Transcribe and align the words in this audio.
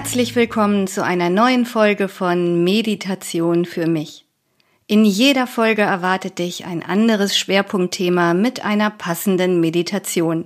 Herzlich 0.00 0.36
willkommen 0.36 0.86
zu 0.86 1.02
einer 1.02 1.28
neuen 1.28 1.66
Folge 1.66 2.06
von 2.06 2.62
Meditation 2.62 3.64
für 3.64 3.88
mich. 3.88 4.26
In 4.86 5.04
jeder 5.04 5.48
Folge 5.48 5.82
erwartet 5.82 6.38
dich 6.38 6.64
ein 6.66 6.84
anderes 6.84 7.36
Schwerpunktthema 7.36 8.32
mit 8.32 8.64
einer 8.64 8.90
passenden 8.90 9.58
Meditation. 9.58 10.44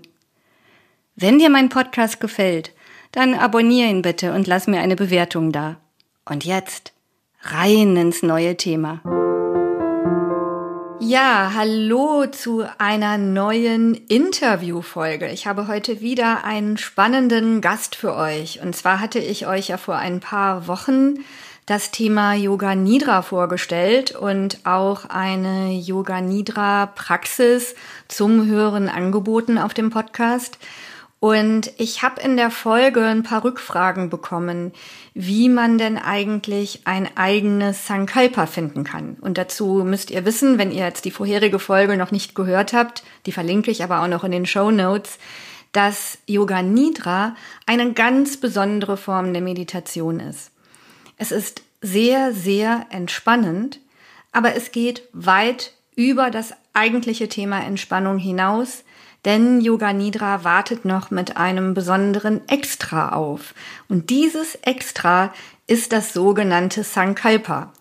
Wenn 1.17 1.39
dir 1.39 1.51
mein 1.51 1.69
Podcast 1.69 2.19
gefällt, 2.19 2.73
dann 3.13 3.35
abonniere 3.35 3.91
ihn 3.91 4.01
bitte 4.01 4.33
und 4.33 4.47
lass 4.47 4.69
mir 4.69 4.81
eine 4.81 4.97
Bewertung 4.97 5.53
da. 5.53 5.77
Und 6.25 6.47
jetzt 6.47 6.95
rein 7.43 7.95
ins 7.99 8.23
neue 8.23 8.57
Thema. 8.57 9.03
Ja, 11.05 11.51
hallo 11.57 12.27
zu 12.27 12.65
einer 12.79 13.19
neuen 13.19 13.95
Interviewfolge. 14.07 15.29
Ich 15.31 15.49
habe 15.49 15.67
heute 15.67 16.01
wieder 16.01 16.45
einen 16.45 16.79
spannenden 16.79 17.61
Gast 17.61 17.97
für 17.97 18.15
euch. 18.15 18.63
Und 18.63 18.77
zwar 18.77 19.01
hatte 19.01 19.19
ich 19.19 19.49
euch 19.49 19.67
ja 19.67 19.79
vor 19.79 19.97
ein 19.97 20.21
paar 20.21 20.69
Wochen 20.69 21.17
das 21.67 21.91
Thema 21.91 22.35
Yoga 22.35 22.77
Nidra 22.77 23.23
vorgestellt 23.23 24.13
und 24.13 24.61
auch 24.63 25.07
eine 25.07 25.73
Yoga 25.73 26.21
Nidra 26.21 26.87
Praxis 26.87 27.75
zum 28.07 28.47
Hören 28.47 28.89
angeboten 28.89 29.59
auf 29.59 29.75
dem 29.75 29.91
Podcast. 29.91 30.57
Und 31.19 31.73
ich 31.79 32.03
habe 32.03 32.21
in 32.21 32.37
der 32.37 32.53
Folge 32.53 33.05
ein 33.05 33.25
paar 33.25 33.43
Rückfragen 33.43 34.09
bekommen, 34.09 34.73
wie 35.15 35.49
man 35.49 35.77
denn 35.77 35.99
eigentlich 35.99 36.83
ein 36.85 37.09
eigenes 37.17 37.87
Sankalpa 37.87 38.47
finden 38.47 38.85
kann. 38.85 39.17
Und 39.21 39.37
dazu 39.37 39.85
müsst 39.85 40.11
ihr 40.11 40.25
wissen, 40.25 40.59
wenn 40.59 40.73
ihr 40.73 40.85
jetzt 40.85 41.05
die 41.05 41.11
vorherige 41.11 41.59
Folge 41.59 41.97
noch 41.97 42.13
nicht 42.13 42.35
gehört 42.35 42.73
habt, 42.73 43.03
die 43.27 43.33
verlinke 43.33 43.71
ich 43.71 43.85
aber 43.85 44.03
auch 44.03 44.09
noch 44.09 44.25
in 44.25 44.33
den 44.33 44.47
Show 44.47 44.71
Notes, 44.71 45.19
dass 45.73 46.19
Yoga 46.27 46.63
Nidra 46.63 47.35
eine 47.67 47.93
ganz 47.93 48.39
besondere 48.39 48.97
Form 48.97 49.33
der 49.33 49.43
Meditation 49.43 50.21
ist. 50.21 50.51
Es 51.19 51.33
ist 51.33 51.63
sehr, 51.81 52.33
sehr 52.33 52.87
entspannend, 52.91 53.81
aber 54.33 54.55
es 54.55 54.73
geht 54.73 55.03
weit 55.13 55.73
über 55.95 56.31
das 56.31 56.55
eigentliche 56.73 57.29
Thema 57.29 57.61
Entspannung 57.61 58.19
hinaus, 58.19 58.85
denn 59.25 59.61
Yoga 59.61 59.93
Nidra 59.93 60.45
wartet 60.45 60.85
noch 60.85 61.11
mit 61.11 61.37
einem 61.37 61.75
besonderen 61.75 62.47
Extra 62.49 63.11
auf. 63.11 63.55
Und 63.89 64.11
dieses 64.11 64.57
Extra 64.57 65.33
ist 65.67 65.93
das 65.93 66.13
sogenannte 66.13 66.83
Sankalpa. 66.83 67.73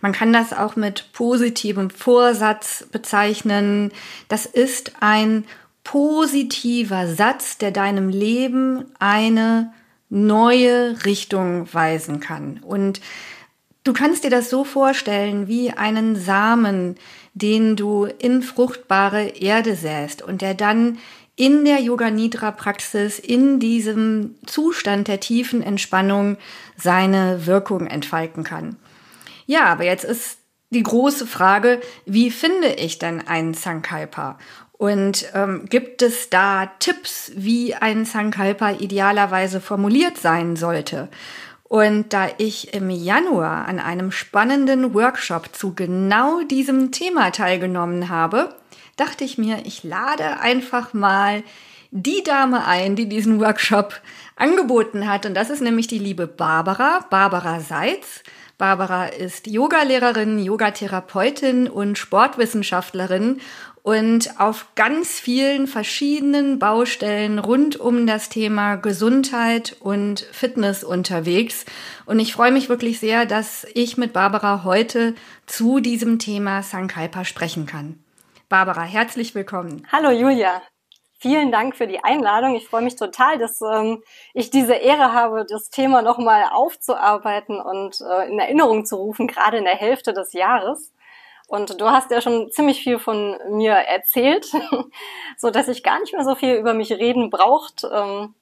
Man 0.00 0.12
kann 0.12 0.32
das 0.32 0.52
auch 0.52 0.76
mit 0.76 1.12
positivem 1.12 1.90
Vorsatz 1.90 2.86
bezeichnen. 2.90 3.92
Das 4.28 4.46
ist 4.46 4.92
ein 5.00 5.44
positiver 5.84 7.06
Satz, 7.06 7.58
der 7.58 7.70
deinem 7.70 8.08
Leben 8.08 8.86
eine 8.98 9.72
neue 10.08 11.04
Richtung 11.04 11.72
weisen 11.72 12.20
kann. 12.20 12.60
Und 12.62 13.00
du 13.84 13.92
kannst 13.92 14.24
dir 14.24 14.30
das 14.30 14.50
so 14.50 14.64
vorstellen 14.64 15.48
wie 15.48 15.70
einen 15.70 16.16
Samen, 16.16 16.96
den 17.34 17.76
du 17.76 18.04
in 18.04 18.42
fruchtbare 18.42 19.28
Erde 19.28 19.76
säst 19.76 20.22
und 20.22 20.42
der 20.42 20.54
dann 20.54 20.98
in 21.36 21.64
der 21.64 21.80
Yoga 21.80 22.10
Nidra 22.10 22.50
Praxis, 22.50 23.18
in 23.18 23.60
diesem 23.60 24.34
Zustand 24.44 25.08
der 25.08 25.20
tiefen 25.20 25.62
Entspannung 25.62 26.36
seine 26.76 27.46
Wirkung 27.46 27.86
entfalten 27.86 28.44
kann. 28.44 28.76
Ja, 29.46 29.64
aber 29.64 29.84
jetzt 29.84 30.04
ist 30.04 30.38
die 30.68 30.82
große 30.82 31.26
Frage, 31.26 31.80
wie 32.04 32.30
finde 32.30 32.68
ich 32.68 32.98
denn 32.98 33.26
einen 33.26 33.54
Sankalpa? 33.54 34.38
Und 34.72 35.30
ähm, 35.34 35.66
gibt 35.68 36.02
es 36.02 36.30
da 36.30 36.66
Tipps, 36.78 37.32
wie 37.36 37.74
ein 37.74 38.04
Sankalpa 38.04 38.72
idealerweise 38.72 39.60
formuliert 39.60 40.18
sein 40.18 40.56
sollte? 40.56 41.08
Und 41.70 42.12
da 42.12 42.26
ich 42.38 42.74
im 42.74 42.90
Januar 42.90 43.68
an 43.68 43.78
einem 43.78 44.10
spannenden 44.10 44.92
Workshop 44.92 45.54
zu 45.54 45.72
genau 45.72 46.42
diesem 46.42 46.90
Thema 46.90 47.30
teilgenommen 47.30 48.08
habe, 48.08 48.56
dachte 48.96 49.22
ich 49.22 49.38
mir, 49.38 49.58
ich 49.64 49.84
lade 49.84 50.40
einfach 50.40 50.94
mal 50.94 51.44
die 51.92 52.24
Dame 52.24 52.66
ein, 52.66 52.96
die 52.96 53.08
diesen 53.08 53.38
Workshop 53.38 54.00
angeboten 54.34 55.08
hat. 55.08 55.26
Und 55.26 55.34
das 55.34 55.48
ist 55.48 55.62
nämlich 55.62 55.86
die 55.86 56.00
liebe 56.00 56.26
Barbara, 56.26 57.06
Barbara 57.08 57.60
Seitz. 57.60 58.24
Barbara 58.58 59.06
ist 59.06 59.46
Yogalehrerin, 59.46 60.40
Yogatherapeutin 60.40 61.68
und 61.68 61.98
Sportwissenschaftlerin 61.98 63.40
und 63.90 64.38
auf 64.38 64.66
ganz 64.76 65.18
vielen 65.18 65.66
verschiedenen 65.66 66.60
Baustellen 66.60 67.40
rund 67.40 67.74
um 67.74 68.06
das 68.06 68.28
Thema 68.28 68.76
Gesundheit 68.76 69.76
und 69.80 70.20
Fitness 70.30 70.84
unterwegs. 70.84 71.66
Und 72.06 72.20
ich 72.20 72.32
freue 72.32 72.52
mich 72.52 72.68
wirklich 72.68 73.00
sehr, 73.00 73.26
dass 73.26 73.66
ich 73.74 73.96
mit 73.96 74.12
Barbara 74.12 74.62
heute 74.62 75.16
zu 75.46 75.80
diesem 75.80 76.20
Thema 76.20 76.62
Sankalpa 76.62 77.24
sprechen 77.24 77.66
kann. 77.66 77.98
Barbara, 78.48 78.82
herzlich 78.82 79.34
willkommen. 79.34 79.84
Hallo 79.90 80.10
Julia. 80.12 80.62
Vielen 81.18 81.50
Dank 81.50 81.74
für 81.74 81.88
die 81.88 82.04
Einladung. 82.04 82.54
Ich 82.54 82.68
freue 82.68 82.82
mich 82.82 82.94
total, 82.94 83.38
dass 83.38 83.60
ähm, 83.60 84.04
ich 84.34 84.50
diese 84.50 84.74
Ehre 84.74 85.12
habe, 85.12 85.44
das 85.50 85.68
Thema 85.68 86.00
nochmal 86.02 86.44
aufzuarbeiten 86.52 87.60
und 87.60 88.00
äh, 88.00 88.28
in 88.28 88.38
Erinnerung 88.38 88.86
zu 88.86 88.94
rufen, 88.94 89.26
gerade 89.26 89.58
in 89.58 89.64
der 89.64 89.74
Hälfte 89.74 90.12
des 90.12 90.32
Jahres. 90.32 90.92
Und 91.50 91.80
du 91.80 91.90
hast 91.90 92.12
ja 92.12 92.20
schon 92.20 92.52
ziemlich 92.52 92.80
viel 92.80 93.00
von 93.00 93.36
mir 93.48 93.72
erzählt, 93.72 94.46
so 95.36 95.50
dass 95.50 95.66
ich 95.66 95.82
gar 95.82 95.98
nicht 95.98 96.12
mehr 96.12 96.22
so 96.22 96.36
viel 96.36 96.54
über 96.54 96.74
mich 96.74 96.92
reden 96.92 97.28
braucht. 97.28 97.82
Ähm, 97.92 98.36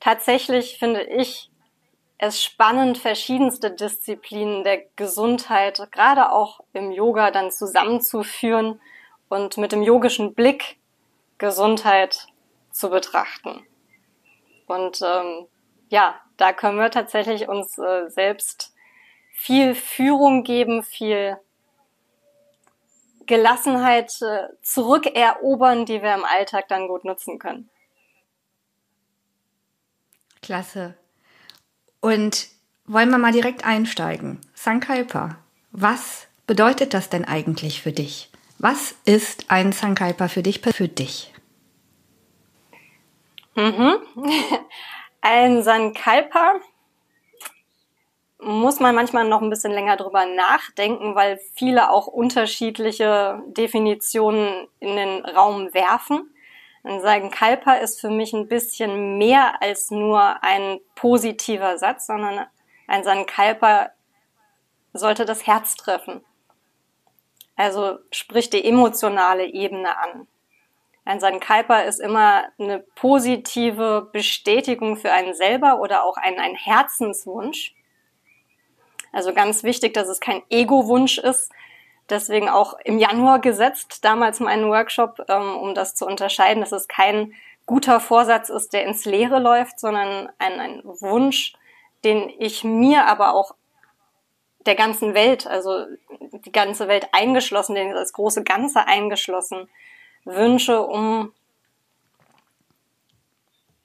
tatsächlich 0.00 0.78
finde 0.78 1.02
ich 1.02 1.50
es 2.16 2.42
spannend, 2.42 2.96
verschiedenste 2.96 3.70
Disziplinen 3.70 4.64
der 4.64 4.82
Gesundheit, 4.96 5.86
gerade 5.92 6.32
auch 6.32 6.60
im 6.72 6.90
Yoga, 6.90 7.30
dann 7.30 7.50
zusammenzuführen 7.50 8.80
und 9.28 9.58
mit 9.58 9.72
dem 9.72 9.82
yogischen 9.82 10.32
Blick 10.32 10.78
Gesundheit 11.36 12.28
zu 12.70 12.88
betrachten. 12.88 13.66
Und 14.68 15.02
ähm, 15.02 15.48
ja, 15.90 16.18
da 16.38 16.54
können 16.54 16.78
wir 16.78 16.90
tatsächlich 16.90 17.46
uns 17.46 17.76
äh, 17.76 18.08
selbst 18.08 18.72
viel 19.34 19.74
Führung 19.74 20.44
geben, 20.44 20.82
viel 20.82 21.36
Gelassenheit 23.26 24.12
äh, 24.22 24.48
zurückerobern, 24.62 25.86
die 25.86 26.02
wir 26.02 26.14
im 26.14 26.24
Alltag 26.24 26.68
dann 26.68 26.88
gut 26.88 27.04
nutzen 27.04 27.38
können. 27.38 27.70
Klasse. 30.42 30.94
Und 32.00 32.48
wollen 32.86 33.10
wir 33.10 33.18
mal 33.18 33.32
direkt 33.32 33.64
einsteigen? 33.64 34.40
Sankalpa, 34.54 35.38
was 35.70 36.26
bedeutet 36.46 36.92
das 36.92 37.08
denn 37.08 37.24
eigentlich 37.24 37.80
für 37.80 37.92
dich? 37.92 38.30
Was 38.58 38.94
ist 39.04 39.50
ein 39.50 39.72
Sankalpa 39.72 40.28
für 40.28 40.42
dich? 40.42 40.60
Für 40.60 40.88
dich? 40.88 41.32
Mhm. 43.54 43.96
Ein 45.20 45.62
Sankalpa 45.62 46.60
muss 48.44 48.80
man 48.80 48.94
manchmal 48.94 49.26
noch 49.26 49.42
ein 49.42 49.50
bisschen 49.50 49.72
länger 49.72 49.96
drüber 49.96 50.26
nachdenken, 50.26 51.14
weil 51.14 51.38
viele 51.54 51.90
auch 51.90 52.06
unterschiedliche 52.06 53.42
Definitionen 53.48 54.68
in 54.80 54.96
den 54.96 55.24
Raum 55.24 55.72
werfen. 55.74 56.30
Und 56.82 57.00
sagen, 57.00 57.30
Kalpa 57.30 57.74
ist 57.74 58.00
für 58.00 58.10
mich 58.10 58.34
ein 58.34 58.46
bisschen 58.46 59.16
mehr 59.16 59.62
als 59.62 59.90
nur 59.90 60.42
ein 60.42 60.80
positiver 60.94 61.78
Satz, 61.78 62.06
sondern 62.06 62.46
ein 62.86 63.04
Sankalpa 63.04 63.88
sollte 64.92 65.24
das 65.24 65.46
Herz 65.46 65.76
treffen. 65.76 66.22
Also 67.56 67.98
spricht 68.10 68.52
die 68.52 68.64
emotionale 68.64 69.46
Ebene 69.46 69.96
an. 69.96 70.26
Ein 71.06 71.20
Sankalpa 71.20 71.80
ist 71.80 72.00
immer 72.00 72.44
eine 72.58 72.80
positive 72.94 74.08
Bestätigung 74.12 74.96
für 74.96 75.12
einen 75.12 75.34
selber 75.34 75.80
oder 75.80 76.04
auch 76.04 76.16
ein, 76.16 76.38
ein 76.38 76.54
Herzenswunsch. 76.54 77.73
Also 79.14 79.32
ganz 79.32 79.62
wichtig, 79.62 79.94
dass 79.94 80.08
es 80.08 80.20
kein 80.20 80.42
Ego-Wunsch 80.50 81.18
ist. 81.18 81.50
Deswegen 82.10 82.48
auch 82.48 82.74
im 82.84 82.98
Januar 82.98 83.38
gesetzt, 83.38 84.04
damals 84.04 84.40
meinen 84.40 84.68
Workshop, 84.68 85.24
ähm, 85.28 85.56
um 85.56 85.74
das 85.74 85.94
zu 85.94 86.04
unterscheiden, 86.06 86.60
dass 86.60 86.72
es 86.72 86.88
kein 86.88 87.32
guter 87.64 88.00
Vorsatz 88.00 88.50
ist, 88.50 88.72
der 88.72 88.84
ins 88.84 89.04
Leere 89.06 89.38
läuft, 89.38 89.80
sondern 89.80 90.28
ein, 90.38 90.60
ein 90.60 90.82
Wunsch, 90.84 91.54
den 92.04 92.30
ich 92.38 92.62
mir 92.62 93.06
aber 93.06 93.34
auch 93.34 93.54
der 94.66 94.74
ganzen 94.74 95.14
Welt, 95.14 95.46
also 95.46 95.86
die 96.44 96.52
ganze 96.52 96.88
Welt 96.88 97.08
eingeschlossen, 97.12 97.74
den 97.74 97.92
das 97.92 98.12
große 98.12 98.44
Ganze 98.44 98.86
eingeschlossen 98.86 99.68
wünsche, 100.24 100.82
um 100.82 101.32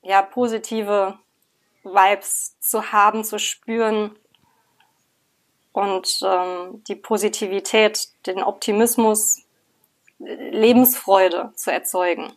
ja 0.01 0.21
positive 0.21 1.19
Vibes 1.83 2.57
zu 2.59 2.91
haben, 2.91 3.23
zu 3.23 3.39
spüren, 3.39 4.17
und 5.71 6.19
ähm, 6.23 6.83
die 6.87 6.95
Positivität, 6.95 8.09
den 8.25 8.41
Optimismus, 8.43 9.43
Lebensfreude 10.19 11.51
zu 11.55 11.71
erzeugen. 11.71 12.33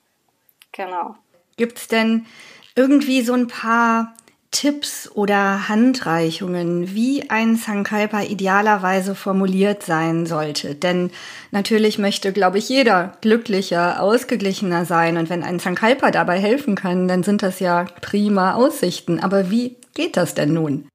Genau. 0.72 1.16
Gibt 1.56 1.78
es 1.78 1.88
denn 1.88 2.26
irgendwie 2.74 3.22
so 3.22 3.34
ein 3.34 3.48
paar 3.48 4.14
Tipps 4.52 5.10
oder 5.14 5.68
Handreichungen, 5.68 6.94
wie 6.94 7.30
ein 7.30 7.56
Sankalpa 7.56 8.20
idealerweise 8.20 9.14
formuliert 9.14 9.82
sein 9.82 10.26
sollte. 10.26 10.74
Denn 10.74 11.10
natürlich 11.50 11.98
möchte, 11.98 12.32
glaube 12.32 12.58
ich, 12.58 12.68
jeder 12.68 13.16
glücklicher, 13.22 14.00
ausgeglichener 14.02 14.84
sein. 14.84 15.16
Und 15.16 15.30
wenn 15.30 15.42
ein 15.42 15.58
Sankalpa 15.58 16.10
dabei 16.10 16.38
helfen 16.38 16.74
kann, 16.74 17.08
dann 17.08 17.22
sind 17.22 17.42
das 17.42 17.60
ja 17.60 17.86
prima 18.02 18.54
Aussichten. 18.54 19.20
Aber 19.20 19.50
wie 19.50 19.76
geht 19.94 20.18
das 20.18 20.34
denn 20.34 20.52
nun? 20.52 20.86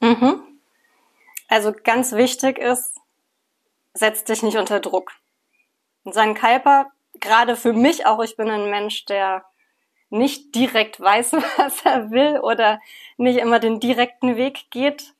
Mhm. 0.00 0.45
Also 1.48 1.72
ganz 1.72 2.12
wichtig 2.12 2.58
ist, 2.58 2.96
setz 3.94 4.24
dich 4.24 4.42
nicht 4.42 4.56
unter 4.56 4.80
Druck. 4.80 5.12
Und 6.04 6.14
Sankalpa, 6.14 6.90
gerade 7.14 7.56
für 7.56 7.72
mich 7.72 8.06
auch, 8.06 8.22
ich 8.22 8.36
bin 8.36 8.50
ein 8.50 8.70
Mensch, 8.70 9.04
der 9.06 9.44
nicht 10.10 10.54
direkt 10.54 11.00
weiß, 11.00 11.32
was 11.56 11.82
er 11.84 12.10
will 12.10 12.40
oder 12.40 12.80
nicht 13.16 13.38
immer 13.38 13.58
den 13.58 13.80
direkten 13.80 14.36
Weg 14.36 14.70
geht, 14.70 15.14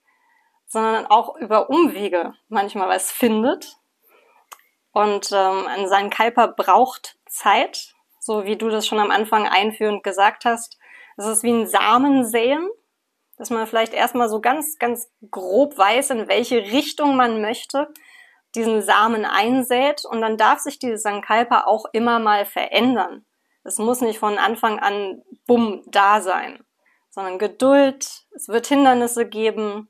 sondern 0.66 1.06
auch 1.06 1.36
über 1.36 1.70
Umwege 1.70 2.34
manchmal 2.48 2.88
was 2.88 3.10
findet. 3.10 3.76
Und 4.92 5.30
ähm, 5.32 5.66
sein 5.86 6.10
Kalper 6.10 6.48
braucht 6.48 7.18
Zeit, 7.28 7.94
so 8.18 8.44
wie 8.44 8.56
du 8.56 8.68
das 8.70 8.86
schon 8.86 8.98
am 8.98 9.10
Anfang 9.10 9.46
einführend 9.46 10.02
gesagt 10.02 10.44
hast. 10.44 10.78
Es 11.16 11.26
ist 11.26 11.42
wie 11.42 11.52
ein 11.52 11.66
Samensäen, 11.66 12.68
dass 13.36 13.50
man 13.50 13.66
vielleicht 13.66 13.92
erstmal 13.92 14.28
so 14.28 14.40
ganz, 14.40 14.78
ganz 14.78 15.10
grob 15.30 15.76
weiß, 15.76 16.10
in 16.10 16.28
welche 16.28 16.58
Richtung 16.72 17.16
man 17.16 17.40
möchte, 17.40 17.92
diesen 18.54 18.82
Samen 18.82 19.24
einsät 19.24 20.04
und 20.04 20.20
dann 20.20 20.38
darf 20.38 20.60
sich 20.60 20.78
dieses 20.78 21.02
Sankalpa 21.02 21.64
auch 21.64 21.84
immer 21.92 22.18
mal 22.18 22.46
verändern. 22.46 23.26
Es 23.64 23.78
muss 23.78 24.00
nicht 24.00 24.18
von 24.18 24.38
Anfang 24.38 24.78
an 24.78 25.22
bumm 25.46 25.82
da 25.86 26.20
sein, 26.20 26.64
sondern 27.10 27.38
Geduld, 27.38 28.26
es 28.34 28.48
wird 28.48 28.66
Hindernisse 28.66 29.28
geben, 29.28 29.88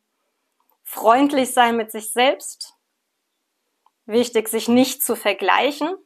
freundlich 0.82 1.52
sein 1.52 1.76
mit 1.76 1.92
sich 1.92 2.12
selbst, 2.12 2.74
wichtig, 4.06 4.48
sich 4.48 4.68
nicht 4.68 5.02
zu 5.02 5.14
vergleichen, 5.14 5.96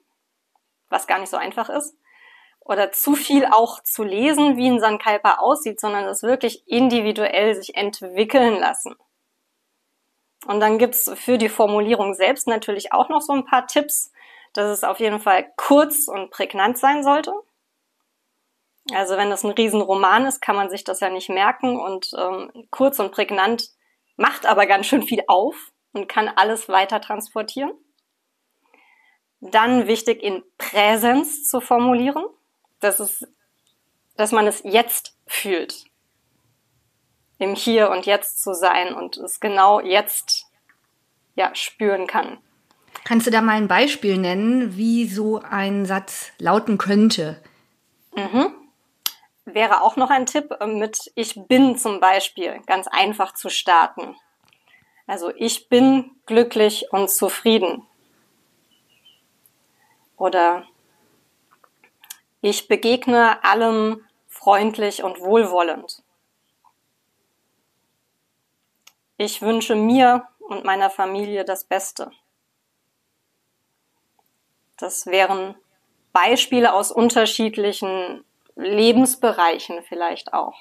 was 0.89 1.07
gar 1.07 1.19
nicht 1.19 1.31
so 1.31 1.37
einfach 1.37 1.69
ist, 1.69 1.97
oder 2.61 2.93
zu 2.93 3.15
viel 3.15 3.47
auch 3.47 3.83
zu 3.83 4.05
lesen, 4.05 4.57
wie 4.57 4.69
ein 4.69 4.81
Sankalpa 4.81 5.39
aussieht, 5.39 5.81
sondern 5.81 6.05
es 6.05 6.23
wirklich 6.23 6.67
individuell 6.69 7.55
sich 7.55 7.75
entwickeln 7.75 8.61
lassen. 8.61 8.95
Und 10.47 10.61
dann 10.61 10.79
gibt's 10.79 11.11
für 11.17 11.37
die 11.37 11.49
Formulierung 11.49 12.15
selbst 12.15 12.47
natürlich 12.47 12.93
auch 12.93 13.09
noch 13.09 13.21
so 13.21 13.33
ein 13.33 13.45
paar 13.45 13.67
Tipps, 13.67 14.13
dass 14.53 14.71
es 14.71 14.85
auf 14.85 15.01
jeden 15.01 15.21
Fall 15.21 15.53
kurz 15.57 16.09
und 16.09 16.31
prägnant 16.31 16.79
sein 16.79 17.03
sollte. 17.03 17.33
Also 18.93 19.17
wenn 19.17 19.31
das 19.31 19.45
ein 19.45 19.51
Riesenroman 19.51 20.25
ist, 20.25 20.41
kann 20.41 20.57
man 20.57 20.71
sich 20.71 20.85
das 20.85 21.01
ja 21.01 21.11
nicht 21.11 21.29
merken 21.29 21.79
und 21.79 22.11
ähm, 22.17 22.67
kurz 22.71 22.99
und 22.99 23.13
prägnant 23.13 23.71
macht 24.17 24.47
aber 24.47 24.67
ganz 24.67 24.87
schön 24.87 25.03
viel 25.03 25.23
auf 25.29 25.73
und 25.93 26.09
kann 26.09 26.29
alles 26.29 26.69
weiter 26.69 27.01
transportieren. 27.01 27.73
Dann 29.41 29.87
wichtig 29.87 30.23
in 30.23 30.43
Präsenz 30.59 31.49
zu 31.49 31.61
formulieren, 31.61 32.25
das 32.81 33.01
ist, 33.01 33.29
dass 34.17 34.33
man 34.33 34.47
es 34.47 34.63
jetzt 34.65 35.17
fühlt, 35.27 35.85
im 37.39 37.55
Hier 37.55 37.91
und 37.91 38.07
Jetzt 38.07 38.43
zu 38.43 38.55
sein 38.55 38.95
und 38.95 39.17
es 39.17 39.41
genau 39.41 39.81
jetzt 39.81 40.47
ja 41.37 41.55
spüren 41.55 42.07
kann. 42.07 42.39
Kannst 43.05 43.27
du 43.27 43.31
da 43.31 43.41
mal 43.41 43.57
ein 43.57 43.69
Beispiel 43.69 44.19
nennen, 44.19 44.77
wie 44.77 45.07
so 45.07 45.41
ein 45.41 45.87
Satz 45.87 46.33
lauten 46.39 46.77
könnte? 46.77 47.43
Mhm 48.15 48.61
wäre 49.55 49.83
auch 49.83 49.97
noch 49.97 50.11
ein 50.11 50.27
Tipp 50.27 50.57
äh, 50.61 50.67
mit 50.67 51.11
Ich 51.15 51.47
bin 51.47 51.77
zum 51.77 52.01
Beispiel 52.01 52.61
ganz 52.67 52.87
einfach 52.87 53.35
zu 53.35 53.49
starten. 53.49 54.17
Also 55.07 55.33
ich 55.35 55.69
bin 55.69 56.11
glücklich 56.27 56.87
und 56.93 57.11
zufrieden. 57.11 57.87
Oder 60.17 60.67
ich 62.41 62.69
begegne 62.69 63.43
allem 63.45 64.05
freundlich 64.29 65.03
und 65.03 65.21
wohlwollend. 65.21 66.03
Ich 69.17 69.43
wünsche 69.43 69.75
mir 69.75 70.27
und 70.39 70.65
meiner 70.65 70.91
Familie 70.91 71.45
das 71.45 71.65
Beste. 71.65 72.11
Das 74.79 75.07
wären 75.07 75.55
Beispiele 76.13 76.73
aus 76.73 76.91
unterschiedlichen 76.91 78.25
Lebensbereichen 78.57 79.83
vielleicht 79.87 80.33
auch. 80.33 80.55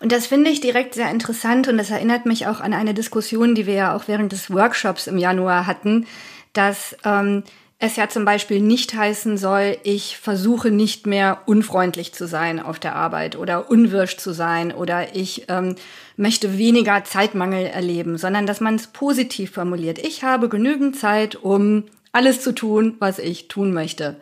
Und 0.00 0.10
das 0.10 0.26
finde 0.26 0.50
ich 0.50 0.60
direkt 0.60 0.94
sehr 0.94 1.10
interessant 1.10 1.68
und 1.68 1.78
das 1.78 1.90
erinnert 1.90 2.26
mich 2.26 2.46
auch 2.46 2.60
an 2.60 2.74
eine 2.74 2.94
Diskussion, 2.94 3.54
die 3.54 3.66
wir 3.66 3.74
ja 3.74 3.96
auch 3.96 4.08
während 4.08 4.32
des 4.32 4.52
Workshops 4.52 5.06
im 5.06 5.18
Januar 5.18 5.66
hatten, 5.66 6.06
dass 6.52 6.96
ähm, 7.04 7.44
es 7.82 7.96
ja 7.96 8.08
zum 8.08 8.24
Beispiel 8.24 8.60
nicht 8.60 8.94
heißen 8.94 9.36
soll, 9.36 9.76
ich 9.82 10.16
versuche 10.16 10.70
nicht 10.70 11.08
mehr 11.08 11.40
unfreundlich 11.46 12.14
zu 12.14 12.28
sein 12.28 12.60
auf 12.60 12.78
der 12.78 12.94
Arbeit 12.94 13.36
oder 13.36 13.72
unwirsch 13.72 14.18
zu 14.18 14.32
sein 14.32 14.72
oder 14.72 15.16
ich 15.16 15.46
ähm, 15.48 15.74
möchte 16.16 16.58
weniger 16.58 17.02
Zeitmangel 17.02 17.66
erleben, 17.66 18.18
sondern 18.18 18.46
dass 18.46 18.60
man 18.60 18.76
es 18.76 18.86
positiv 18.86 19.50
formuliert. 19.50 19.98
Ich 19.98 20.22
habe 20.22 20.48
genügend 20.48 20.96
Zeit, 20.96 21.34
um 21.34 21.86
alles 22.12 22.40
zu 22.40 22.54
tun, 22.54 22.94
was 23.00 23.18
ich 23.18 23.48
tun 23.48 23.72
möchte. 23.72 24.14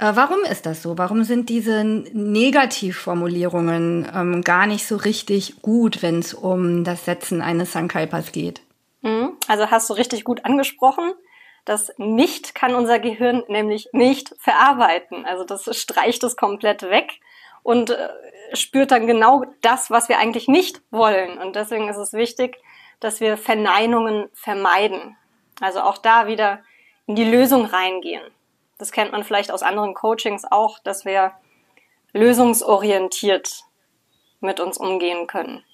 Äh, 0.00 0.10
warum 0.14 0.40
ist 0.50 0.66
das 0.66 0.82
so? 0.82 0.98
Warum 0.98 1.22
sind 1.22 1.48
diese 1.48 1.84
Negativformulierungen 1.84 4.08
ähm, 4.12 4.42
gar 4.42 4.66
nicht 4.66 4.88
so 4.88 4.96
richtig 4.96 5.62
gut, 5.62 6.02
wenn 6.02 6.18
es 6.18 6.34
um 6.34 6.82
das 6.82 7.04
Setzen 7.04 7.42
eines 7.42 7.70
Sankalpas 7.70 8.32
geht? 8.32 8.60
Mhm. 9.02 9.34
Also 9.46 9.70
hast 9.70 9.88
du 9.88 9.94
richtig 9.94 10.24
gut 10.24 10.44
angesprochen. 10.44 11.12
Das 11.66 11.92
nicht 11.98 12.54
kann 12.54 12.76
unser 12.76 13.00
Gehirn 13.00 13.42
nämlich 13.48 13.88
nicht 13.92 14.34
verarbeiten. 14.38 15.26
Also 15.26 15.44
das 15.44 15.64
streicht 15.76 16.22
es 16.22 16.36
komplett 16.36 16.82
weg 16.82 17.20
und 17.64 17.90
äh, 17.90 18.08
spürt 18.54 18.92
dann 18.92 19.08
genau 19.08 19.44
das, 19.62 19.90
was 19.90 20.08
wir 20.08 20.18
eigentlich 20.18 20.46
nicht 20.46 20.80
wollen. 20.92 21.38
Und 21.38 21.56
deswegen 21.56 21.88
ist 21.88 21.96
es 21.96 22.12
wichtig, 22.12 22.56
dass 23.00 23.20
wir 23.20 23.36
Verneinungen 23.36 24.30
vermeiden. 24.32 25.16
Also 25.60 25.80
auch 25.80 25.98
da 25.98 26.28
wieder 26.28 26.62
in 27.06 27.16
die 27.16 27.28
Lösung 27.28 27.64
reingehen. 27.64 28.22
Das 28.78 28.92
kennt 28.92 29.10
man 29.10 29.24
vielleicht 29.24 29.50
aus 29.50 29.64
anderen 29.64 29.94
Coachings 29.94 30.44
auch, 30.48 30.78
dass 30.78 31.04
wir 31.04 31.32
lösungsorientiert 32.12 33.64
mit 34.38 34.60
uns 34.60 34.78
umgehen 34.78 35.26
können. 35.26 35.64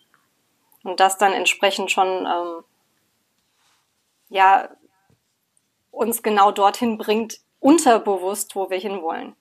Und 0.85 1.01
das 1.01 1.19
dann 1.19 1.35
entsprechend 1.35 1.91
schon, 1.91 2.07
ähm, 2.27 2.65
ja, 4.31 4.71
uns 5.93 6.25
genau 6.25 6.51
dorthin 6.51 6.99
bringt, 6.99 7.39
unterbewusst, 7.61 8.57
wo 8.57 8.71
wir 8.71 8.79
hinwollen. 8.79 9.37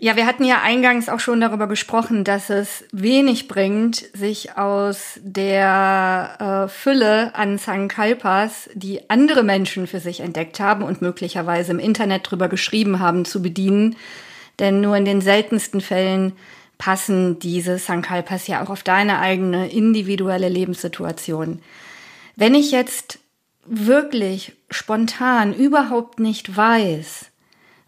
Ja, 0.00 0.14
wir 0.14 0.26
hatten 0.26 0.44
ja 0.44 0.62
eingangs 0.62 1.08
auch 1.08 1.18
schon 1.18 1.40
darüber 1.40 1.66
gesprochen, 1.66 2.22
dass 2.22 2.50
es 2.50 2.84
wenig 2.92 3.48
bringt, 3.48 3.96
sich 4.16 4.56
aus 4.56 5.18
der 5.20 6.66
äh, 6.66 6.68
Fülle 6.68 7.34
an 7.34 7.58
Sankalpas, 7.58 8.70
die 8.74 9.10
andere 9.10 9.42
Menschen 9.42 9.88
für 9.88 9.98
sich 9.98 10.20
entdeckt 10.20 10.60
haben 10.60 10.84
und 10.84 11.02
möglicherweise 11.02 11.72
im 11.72 11.80
Internet 11.80 12.30
drüber 12.30 12.48
geschrieben 12.48 13.00
haben, 13.00 13.24
zu 13.24 13.42
bedienen. 13.42 13.96
Denn 14.60 14.80
nur 14.80 14.96
in 14.96 15.04
den 15.04 15.20
seltensten 15.20 15.80
Fällen 15.80 16.34
passen 16.78 17.40
diese 17.40 17.78
Sankalpas 17.78 18.46
ja 18.46 18.62
auch 18.62 18.70
auf 18.70 18.84
deine 18.84 19.18
eigene 19.18 19.68
individuelle 19.68 20.48
Lebenssituation. 20.48 21.60
Wenn 22.36 22.54
ich 22.54 22.70
jetzt 22.70 23.18
wirklich 23.68 24.56
spontan 24.70 25.54
überhaupt 25.54 26.20
nicht 26.20 26.56
weiß, 26.56 27.30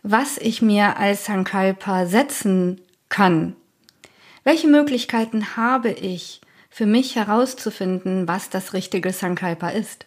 was 0.02 0.38
ich 0.38 0.62
mir 0.62 0.96
als 0.96 1.26
Sankalpa 1.26 2.06
setzen 2.06 2.80
kann. 3.08 3.56
Welche 4.44 4.68
Möglichkeiten 4.68 5.56
habe 5.56 5.90
ich, 5.90 6.40
für 6.70 6.86
mich 6.86 7.16
herauszufinden, 7.16 8.28
was 8.28 8.48
das 8.48 8.72
richtige 8.72 9.12
Sankalpa 9.12 9.70
ist? 9.70 10.06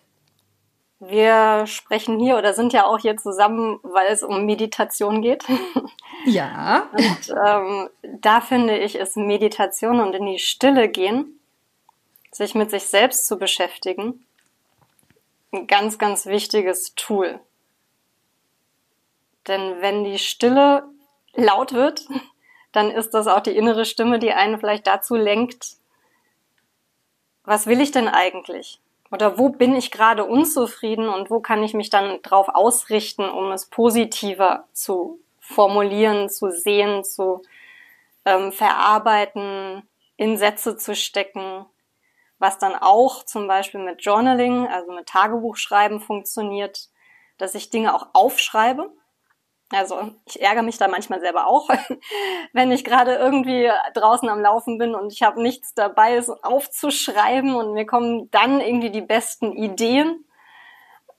Wir 1.00 1.68
sprechen 1.68 2.20
hier 2.20 2.38
oder 2.38 2.54
sind 2.54 2.72
ja 2.72 2.86
auch 2.86 3.00
hier 3.00 3.18
zusammen, 3.18 3.80
weil 3.84 4.08
es 4.08 4.24
um 4.24 4.46
Meditation 4.46 5.22
geht. 5.22 5.44
Ja. 6.26 6.90
Und 6.94 7.36
ähm, 7.46 7.90
da 8.22 8.40
finde 8.40 8.78
ich, 8.78 8.96
ist 8.96 9.18
Meditation 9.18 10.00
und 10.00 10.14
in 10.14 10.26
die 10.26 10.40
Stille 10.40 10.88
gehen, 10.88 11.38
sich 12.32 12.56
mit 12.56 12.72
sich 12.72 12.84
selbst 12.84 13.28
zu 13.28 13.38
beschäftigen, 13.38 14.26
ein 15.54 15.68
ganz, 15.68 15.98
ganz 15.98 16.26
wichtiges 16.26 16.96
Tool. 16.96 17.40
Denn 19.48 19.82
wenn 19.82 20.04
die 20.04 20.20
Stille 20.20 20.84
laut 21.34 21.74
wird, 21.74 22.08
dann 22.72 22.90
ist 22.90 23.14
das 23.14 23.28
auch 23.28 23.42
die 23.42 23.56
innere 23.56 23.86
Stimme, 23.86 24.20
die 24.20 24.32
einen 24.32 24.60
vielleicht 24.60 24.88
dazu 24.88 25.16
lenkt, 25.16 25.78
was 27.44 27.68
will 27.68 27.82
ich 27.82 27.92
denn 27.92 28.08
eigentlich? 28.08 28.80
Oder 29.12 29.38
wo 29.38 29.50
bin 29.50 29.76
ich 29.76 29.92
gerade 29.92 30.26
unzufrieden 30.26 31.08
und 31.08 31.30
wo 31.30 31.40
kann 31.40 31.62
ich 31.62 31.74
mich 31.74 31.92
dann 31.92 32.22
drauf 32.24 32.48
ausrichten, 32.50 33.30
um 33.30 33.52
es 33.52 33.68
positiver 33.68 34.66
zu 34.74 35.20
formulieren, 35.40 36.30
zu 36.30 36.52
sehen, 36.52 37.04
zu 37.04 37.44
ähm, 38.26 38.52
verarbeiten, 38.52 39.88
in 40.18 40.38
Sätze 40.38 40.78
zu 40.78 40.96
stecken, 40.96 41.66
was 42.44 42.58
dann 42.58 42.76
auch 42.76 43.24
zum 43.24 43.48
Beispiel 43.48 43.80
mit 43.80 44.04
Journaling, 44.04 44.68
also 44.68 44.92
mit 44.92 45.08
Tagebuchschreiben 45.08 46.02
funktioniert, 46.02 46.90
dass 47.38 47.56
ich 47.56 47.70
Dinge 47.70 47.96
auch 47.96 48.08
aufschreibe. 48.12 48.92
Also 49.72 50.12
ich 50.26 50.42
ärgere 50.42 50.62
mich 50.62 50.78
da 50.78 50.90
manchmal 50.90 51.22
selber 51.22 51.48
auch, 51.48 51.70
wenn 52.54 52.72
ich 52.74 52.84
gerade 52.84 53.16
irgendwie 53.16 53.72
draußen 53.94 54.28
am 54.28 54.42
Laufen 54.42 54.78
bin 54.78 54.94
und 54.94 55.14
ich 55.14 55.24
habe 55.24 55.42
nichts 55.42 55.74
dabei, 55.74 56.16
es 56.16 56.30
aufzuschreiben 56.30 57.56
und 57.56 57.74
mir 57.74 57.86
kommen 57.86 58.30
dann 58.32 58.60
irgendwie 58.60 58.92
die 58.92 59.02
besten 59.02 59.54
Ideen. 59.54 60.26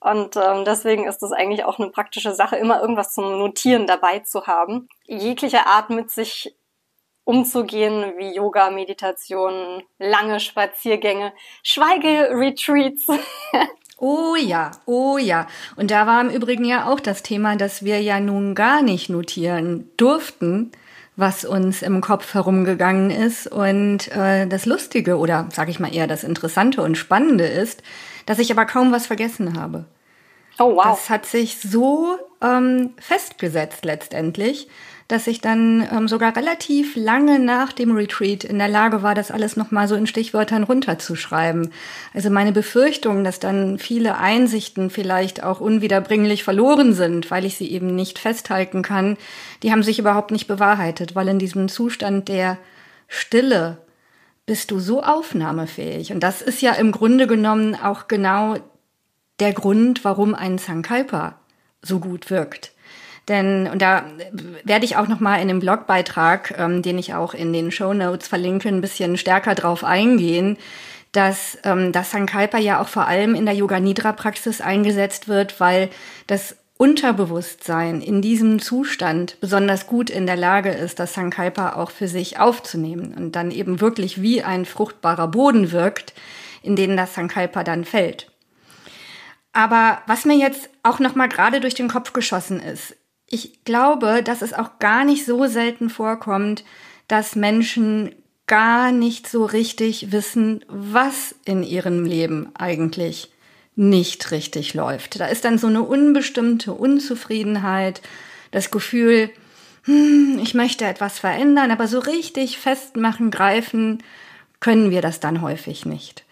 Und 0.01 0.37
ähm, 0.37 0.67
deswegen 0.67 1.07
ist 1.09 1.23
es 1.23 1.33
eigentlich 1.33 1.65
auch 1.65 1.79
eine 1.79 1.89
praktische 1.89 2.35
Sache, 2.35 2.57
immer 2.57 2.83
irgendwas 2.83 3.15
zum 3.15 3.39
Notieren 3.39 3.87
dabei 3.87 4.19
zu 4.19 4.47
haben. 4.47 4.91
Jegliche 5.07 5.67
Art 5.67 5.89
mit 5.89 6.11
sich 6.11 6.55
umzugehen, 7.25 8.13
wie 8.19 8.35
Yoga, 8.35 8.71
Meditation, 8.71 9.83
lange 9.99 10.41
Spaziergänge, 10.41 11.33
Schweigeretreats. 11.63 13.07
Oh 13.97 14.35
ja, 14.35 14.73
oh 14.87 15.19
ja. 15.19 15.47
Und 15.77 15.91
da 15.91 16.07
war 16.07 16.21
im 16.21 16.29
Übrigen 16.29 16.65
ja 16.65 16.91
auch 16.91 17.01
das 17.01 17.23
Thema, 17.23 17.57
dass 17.57 17.85
wir 17.85 18.03
ja 18.03 18.19
nun 18.21 18.55
gar 18.55 18.83
nicht 18.83 19.09
notieren 19.09 19.89
durften, 19.97 20.73
was 21.17 21.45
uns 21.45 21.81
im 21.81 22.01
Kopf 22.01 22.35
herumgegangen 22.35 23.11
ist. 23.11 23.47
Und 23.47 24.09
äh, 24.09 24.47
das 24.47 24.67
Lustige 24.67 25.17
oder 25.17 25.49
sage 25.53 25.71
ich 25.71 25.79
mal 25.79 25.95
eher 25.95 26.07
das 26.09 26.25
Interessante 26.25 26.83
und 26.83 26.97
Spannende 26.99 27.47
ist, 27.47 27.83
dass 28.27 28.41
ich 28.41 28.51
aber 28.51 28.67
kaum 28.67 28.91
was 28.91 29.07
vergessen 29.07 29.59
habe. 29.59 29.85
Oh 30.59 30.77
wow. 30.77 30.85
Das 30.85 31.09
hat 31.09 31.27
sich 31.27 31.61
so 31.61 32.19
ähm, 32.43 32.95
festgesetzt 32.99 33.85
letztendlich, 33.85 34.69
dass 35.09 35.27
ich 35.27 35.41
dann 35.41 35.87
ähm, 35.93 36.09
sogar 36.09 36.35
relativ 36.35 36.97
lange 36.97 37.39
nach 37.39 37.73
dem 37.73 37.95
Retreat 37.95 38.45
in 38.45 38.59
der 38.59 38.69
Lage 38.69 39.03
war, 39.03 39.15
das 39.15 39.31
alles 39.31 39.57
nochmal 39.57 39.87
so 39.87 39.95
in 39.95 40.07
Stichwörtern 40.07 40.63
runterzuschreiben. 40.63 41.73
Also 42.15 42.31
meine 42.31 42.53
Befürchtung, 42.53 43.23
dass 43.23 43.39
dann 43.39 43.79
viele 43.79 44.17
Einsichten 44.19 44.89
vielleicht 44.89 45.43
auch 45.43 45.61
unwiederbringlich 45.61 46.43
verloren 46.43 46.95
sind, 46.95 47.31
weil 47.31 47.45
ich 47.45 47.57
sie 47.57 47.71
eben 47.71 47.95
nicht 47.95 48.19
festhalten 48.19 48.83
kann, 48.83 49.17
die 49.63 49.73
haben 49.73 49.83
sich 49.83 49.99
überhaupt 49.99 50.31
nicht 50.31 50.47
bewahrheitet, 50.47 51.15
weil 51.15 51.29
in 51.29 51.39
diesem 51.39 51.69
Zustand 51.69 52.29
der 52.29 52.57
Stille 53.07 53.79
bist 54.47 54.71
du 54.71 54.79
so 54.79 55.03
aufnahmefähig. 55.03 56.13
Und 56.13 56.21
das 56.21 56.43
ist 56.43 56.63
ja 56.63 56.73
im 56.73 56.93
Grunde 56.93 57.27
genommen 57.27 57.75
auch 57.75 58.09
genau 58.09 58.57
der 59.41 59.53
Grund, 59.53 60.05
warum 60.05 60.35
ein 60.35 60.59
Sankalpa 60.59 61.39
so 61.83 61.99
gut 61.99 62.31
wirkt. 62.31 62.74
Denn, 63.29 63.69
und 63.69 63.81
da 63.81 64.05
werde 64.65 64.85
ich 64.85 64.97
auch 64.97 65.09
nochmal 65.09 65.41
in 65.41 65.49
dem 65.49 65.61
Blogbeitrag, 65.61 66.55
ähm, 66.59 66.83
den 66.83 66.99
ich 66.99 67.15
auch 67.15 67.33
in 67.33 67.53
den 67.53 67.71
Show 67.71 67.95
Notes 67.95 68.29
verlinke, 68.29 68.69
ein 68.69 68.83
bisschen 68.83 69.17
stärker 69.17 69.55
drauf 69.55 69.83
eingehen, 69.83 70.59
dass 71.13 71.57
ähm, 71.65 71.93
das 71.93 72.11
Sankalpa 72.11 72.59
ja 72.59 72.81
auch 72.81 72.89
vor 72.89 73.07
allem 73.07 73.35
in 73.35 73.47
der 73.47 73.55
Yoga 73.55 73.81
Nidra 73.81 74.13
Praxis 74.13 74.61
eingesetzt 74.61 75.29
wird, 75.29 75.59
weil 75.61 75.89
das 76.27 76.57
Unterbewusstsein 76.77 78.01
in 78.01 78.21
diesem 78.21 78.59
Zustand 78.59 79.41
besonders 79.41 79.87
gut 79.87 80.11
in 80.11 80.27
der 80.27 80.37
Lage 80.37 80.71
ist, 80.71 80.99
das 80.99 81.15
Sankalpa 81.15 81.75
auch 81.75 81.93
für 81.93 82.09
sich 82.09 82.41
aufzunehmen 82.41 83.15
und 83.15 83.37
dann 83.37 83.53
eben 83.53 83.81
wirklich 83.81 84.21
wie 84.21 84.43
ein 84.43 84.65
fruchtbarer 84.65 85.29
Boden 85.29 85.71
wirkt, 85.71 86.15
in 86.63 86.75
den 86.75 86.97
das 86.97 87.15
Sankalpa 87.15 87.63
dann 87.63 87.85
fällt. 87.85 88.33
Aber 89.53 90.03
was 90.09 90.25
mir 90.25 90.37
jetzt 90.37 90.69
auch 90.83 90.99
noch 90.99 91.15
mal 91.15 91.29
gerade 91.29 91.61
durch 91.61 91.75
den 91.75 91.89
Kopf 91.89 92.13
geschossen 92.13 92.61
ist, 92.61 92.97
ich 93.35 93.65
glaube, 93.65 94.23
dass 94.23 94.43
es 94.43 94.53
auch 94.53 94.79
gar 94.79 95.05
nicht 95.05 95.27
so 95.27 95.47
selten 95.47 95.91
vorkommt, 95.91 96.65
dass 97.09 97.35
Menschen 97.35 98.15
gar 98.47 98.93
nicht 98.93 99.29
so 99.29 99.45
richtig 99.45 100.13
wissen, 100.13 100.65
was 100.69 101.35
in 101.45 101.63
ihrem 101.63 102.05
Leben 102.05 102.51
eigentlich 102.55 103.31
nicht 103.75 104.31
richtig 104.31 104.75
läuft. 104.75 105.19
Da 105.19 105.27
ist 105.27 105.45
dann 105.45 105.59
so 105.59 105.67
eine 105.67 105.83
unbestimmte 105.83 106.73
Unzufriedenheit, 106.73 108.03
das 108.53 108.71
Gefühl, 108.71 109.31
hm, 109.85 110.39
ich 110.41 110.55
möchte 110.55 110.85
etwas 110.85 111.19
verändern, 111.19 111.73
aber 111.73 111.89
so 111.89 111.99
richtig 111.99 112.59
festmachen, 112.59 113.33
greifen 113.33 114.03
können 114.61 114.91
wir 114.93 115.03
das 115.03 115.19
dann 115.19 115.43
häufig 115.43 115.85
nicht. 115.87 116.25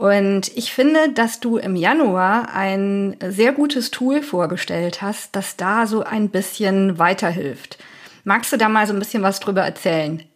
Und 0.00 0.56
ich 0.56 0.72
finde, 0.72 1.12
dass 1.12 1.40
du 1.40 1.58
im 1.58 1.76
Januar 1.76 2.54
ein 2.54 3.18
sehr 3.22 3.52
gutes 3.52 3.90
Tool 3.90 4.22
vorgestellt 4.22 5.02
hast, 5.02 5.36
das 5.36 5.58
da 5.58 5.86
so 5.86 6.02
ein 6.02 6.30
bisschen 6.30 6.98
weiterhilft. 6.98 7.76
Magst 8.24 8.50
du 8.50 8.56
da 8.56 8.70
mal 8.70 8.86
so 8.86 8.94
ein 8.94 8.98
bisschen 8.98 9.22
was 9.22 9.40
drüber 9.40 9.60
erzählen? 9.60 10.26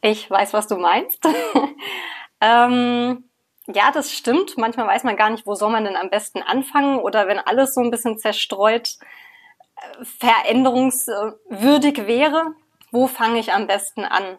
Ich 0.00 0.30
weiß, 0.30 0.54
was 0.54 0.66
du 0.66 0.78
meinst. 0.78 1.22
ähm, 2.40 3.24
ja, 3.66 3.90
das 3.92 4.14
stimmt. 4.14 4.56
Manchmal 4.56 4.86
weiß 4.86 5.04
man 5.04 5.16
gar 5.16 5.28
nicht, 5.28 5.46
wo 5.46 5.54
soll 5.54 5.70
man 5.70 5.84
denn 5.84 5.96
am 5.96 6.08
besten 6.08 6.40
anfangen 6.40 7.00
oder 7.00 7.28
wenn 7.28 7.38
alles 7.38 7.74
so 7.74 7.82
ein 7.82 7.90
bisschen 7.90 8.18
zerstreut, 8.18 8.96
äh, 9.76 10.04
veränderungswürdig 10.06 12.06
wäre, 12.06 12.54
wo 12.92 13.08
fange 13.08 13.40
ich 13.40 13.52
am 13.52 13.66
besten 13.66 14.06
an? 14.06 14.38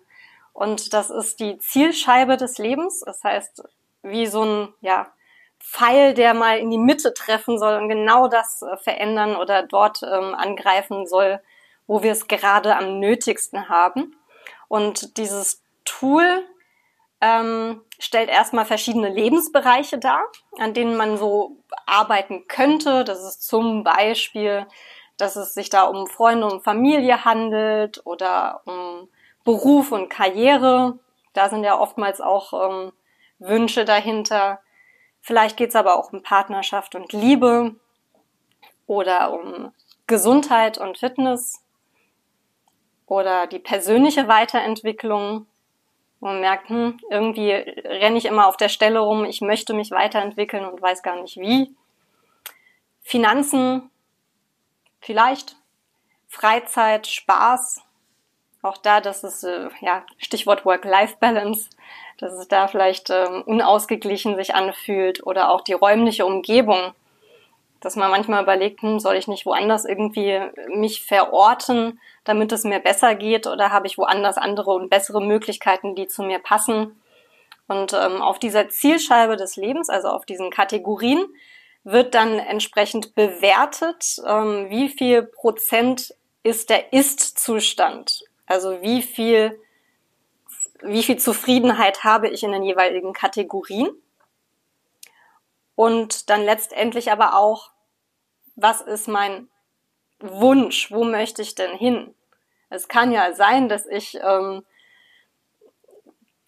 Und 0.51 0.93
das 0.93 1.11
ist 1.11 1.39
die 1.39 1.59
Zielscheibe 1.59 2.37
des 2.37 2.57
Lebens. 2.57 3.03
Das 3.05 3.23
heißt, 3.23 3.61
wie 4.03 4.27
so 4.27 4.43
ein, 4.43 4.73
ja, 4.81 5.11
Pfeil, 5.59 6.13
der 6.13 6.33
mal 6.33 6.57
in 6.57 6.71
die 6.71 6.77
Mitte 6.77 7.13
treffen 7.13 7.59
soll 7.59 7.75
und 7.75 7.87
genau 7.87 8.27
das 8.27 8.61
äh, 8.61 8.77
verändern 8.77 9.35
oder 9.35 9.63
dort 9.63 10.01
ähm, 10.03 10.33
angreifen 10.35 11.05
soll, 11.05 11.39
wo 11.87 12.03
wir 12.03 12.11
es 12.11 12.27
gerade 12.27 12.75
am 12.75 12.99
nötigsten 12.99 13.69
haben. 13.69 14.15
Und 14.67 15.17
dieses 15.17 15.61
Tool 15.85 16.43
ähm, 17.21 17.81
stellt 17.99 18.29
erstmal 18.29 18.65
verschiedene 18.65 19.09
Lebensbereiche 19.09 19.99
dar, 19.99 20.23
an 20.57 20.73
denen 20.73 20.97
man 20.97 21.17
so 21.17 21.57
arbeiten 21.85 22.47
könnte. 22.47 23.03
Das 23.03 23.23
ist 23.23 23.47
zum 23.47 23.83
Beispiel, 23.83 24.65
dass 25.17 25.35
es 25.35 25.53
sich 25.53 25.69
da 25.69 25.83
um 25.83 26.07
Freunde 26.07 26.47
und 26.47 26.63
Familie 26.63 27.23
handelt 27.23 28.01
oder 28.05 28.61
um 28.65 29.07
Beruf 29.43 29.91
und 29.91 30.09
Karriere. 30.09 30.97
Da 31.33 31.49
sind 31.49 31.63
ja 31.63 31.79
oftmals 31.79 32.19
auch 32.19 32.53
ähm, 32.53 32.91
Wünsche 33.41 33.85
dahinter. 33.85 34.61
Vielleicht 35.21 35.57
geht 35.57 35.69
es 35.69 35.75
aber 35.75 35.97
auch 35.97 36.13
um 36.13 36.23
Partnerschaft 36.23 36.95
und 36.95 37.11
Liebe 37.11 37.75
oder 38.87 39.33
um 39.33 39.73
Gesundheit 40.07 40.77
und 40.77 40.97
Fitness 40.97 41.63
oder 43.05 43.47
die 43.47 43.59
persönliche 43.59 44.27
Weiterentwicklung. 44.27 45.47
Man 46.19 46.39
merkt, 46.39 46.69
hm, 46.69 46.99
irgendwie 47.09 47.51
renne 47.51 48.17
ich 48.17 48.25
immer 48.25 48.47
auf 48.47 48.57
der 48.57 48.69
Stelle 48.69 48.99
rum, 48.99 49.25
ich 49.25 49.41
möchte 49.41 49.73
mich 49.73 49.91
weiterentwickeln 49.91 50.65
und 50.65 50.81
weiß 50.81 51.03
gar 51.03 51.19
nicht 51.21 51.37
wie. 51.37 51.75
Finanzen, 53.01 53.89
vielleicht. 54.99 55.55
Freizeit, 56.27 57.07
Spaß. 57.07 57.81
Auch 58.61 58.77
da, 58.77 59.01
das 59.01 59.23
ist 59.23 59.43
äh, 59.43 59.69
ja 59.81 60.05
Stichwort 60.17 60.65
Work-Life-Balance 60.65 61.69
dass 62.21 62.33
es 62.33 62.47
da 62.47 62.67
vielleicht 62.67 63.09
ähm, 63.09 63.41
unausgeglichen 63.45 64.35
sich 64.35 64.53
anfühlt 64.53 65.25
oder 65.25 65.49
auch 65.49 65.61
die 65.61 65.73
räumliche 65.73 66.25
Umgebung, 66.25 66.93
dass 67.81 67.95
man 67.95 68.11
manchmal 68.11 68.43
überlegt, 68.43 68.83
hm, 68.83 68.99
soll 68.99 69.15
ich 69.15 69.27
nicht 69.27 69.47
woanders 69.47 69.85
irgendwie 69.85 70.39
mich 70.67 71.03
verorten, 71.03 71.99
damit 72.23 72.51
es 72.51 72.63
mir 72.63 72.79
besser 72.79 73.15
geht 73.15 73.47
oder 73.47 73.71
habe 73.71 73.87
ich 73.87 73.97
woanders 73.97 74.37
andere 74.37 74.71
und 74.71 74.89
bessere 74.91 75.19
Möglichkeiten, 75.19 75.95
die 75.95 76.07
zu 76.07 76.21
mir 76.21 76.37
passen. 76.37 77.01
Und 77.67 77.93
ähm, 77.93 78.21
auf 78.21 78.37
dieser 78.37 78.69
Zielscheibe 78.69 79.35
des 79.35 79.55
Lebens, 79.55 79.89
also 79.89 80.09
auf 80.09 80.25
diesen 80.25 80.51
Kategorien, 80.51 81.25
wird 81.83 82.13
dann 82.13 82.37
entsprechend 82.37 83.15
bewertet, 83.15 84.17
ähm, 84.27 84.69
wie 84.69 84.89
viel 84.89 85.23
Prozent 85.23 86.13
ist 86.43 86.69
der 86.69 86.93
Ist-Zustand. 86.93 88.23
Also 88.45 88.83
wie 88.83 89.01
viel 89.01 89.59
wie 90.81 91.03
viel 91.03 91.17
Zufriedenheit 91.17 92.03
habe 92.03 92.29
ich 92.29 92.43
in 92.43 92.51
den 92.51 92.63
jeweiligen 92.63 93.13
Kategorien? 93.13 93.89
Und 95.75 96.29
dann 96.29 96.43
letztendlich 96.43 97.11
aber 97.11 97.35
auch, 97.35 97.71
was 98.55 98.81
ist 98.81 99.07
mein 99.07 99.49
Wunsch, 100.19 100.91
wo 100.91 101.03
möchte 101.03 101.41
ich 101.41 101.55
denn 101.55 101.75
hin? 101.77 102.13
Es 102.69 102.87
kann 102.87 103.11
ja 103.11 103.33
sein, 103.33 103.69
dass 103.69 103.85
ich 103.85 104.19
ähm, 104.21 104.63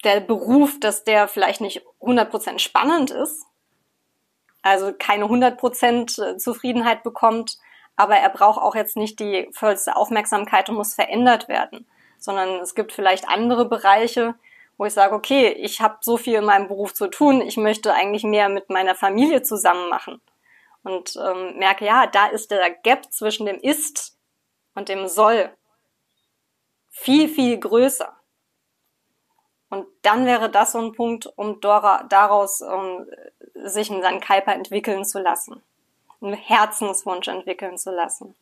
der 0.04 0.20
Beruf, 0.20 0.78
dass 0.80 1.04
der 1.04 1.28
vielleicht 1.28 1.60
nicht 1.60 1.82
100% 2.00 2.58
spannend 2.58 3.10
ist, 3.10 3.44
also 4.62 4.92
keine 4.96 5.24
100% 5.24 6.38
Zufriedenheit 6.38 7.02
bekommt, 7.02 7.58
aber 7.96 8.16
er 8.16 8.30
braucht 8.30 8.60
auch 8.60 8.74
jetzt 8.74 8.96
nicht 8.96 9.18
die 9.20 9.48
vollste 9.52 9.96
Aufmerksamkeit 9.96 10.68
und 10.68 10.76
muss 10.76 10.94
verändert 10.94 11.48
werden 11.48 11.86
sondern 12.24 12.60
es 12.60 12.74
gibt 12.74 12.92
vielleicht 12.92 13.28
andere 13.28 13.66
Bereiche, 13.66 14.34
wo 14.78 14.86
ich 14.86 14.94
sage, 14.94 15.14
okay, 15.14 15.48
ich 15.48 15.82
habe 15.82 15.98
so 16.00 16.16
viel 16.16 16.36
in 16.36 16.46
meinem 16.46 16.68
Beruf 16.68 16.94
zu 16.94 17.08
tun, 17.08 17.42
ich 17.42 17.58
möchte 17.58 17.92
eigentlich 17.92 18.24
mehr 18.24 18.48
mit 18.48 18.70
meiner 18.70 18.94
Familie 18.94 19.42
zusammen 19.42 19.90
machen. 19.90 20.22
Und 20.82 21.16
ähm, 21.16 21.58
merke, 21.58 21.84
ja, 21.84 22.06
da 22.06 22.26
ist 22.26 22.50
der 22.50 22.70
Gap 22.70 23.12
zwischen 23.12 23.46
dem 23.46 23.58
Ist 23.58 24.16
und 24.74 24.88
dem 24.88 25.06
Soll 25.06 25.50
viel, 26.90 27.28
viel 27.28 27.58
größer. 27.58 28.12
Und 29.68 29.86
dann 30.02 30.24
wäre 30.24 30.50
das 30.50 30.72
so 30.72 30.78
ein 30.78 30.92
Punkt, 30.92 31.26
um 31.36 31.60
daraus 31.60 32.62
um, 32.62 33.06
sich 33.54 33.90
einen 33.90 34.02
Sankalpa 34.02 34.52
entwickeln 34.52 35.04
zu 35.04 35.20
lassen. 35.20 35.62
Einen 36.22 36.34
Herzenswunsch 36.34 37.28
entwickeln 37.28 37.76
zu 37.76 37.90
lassen. 37.90 38.34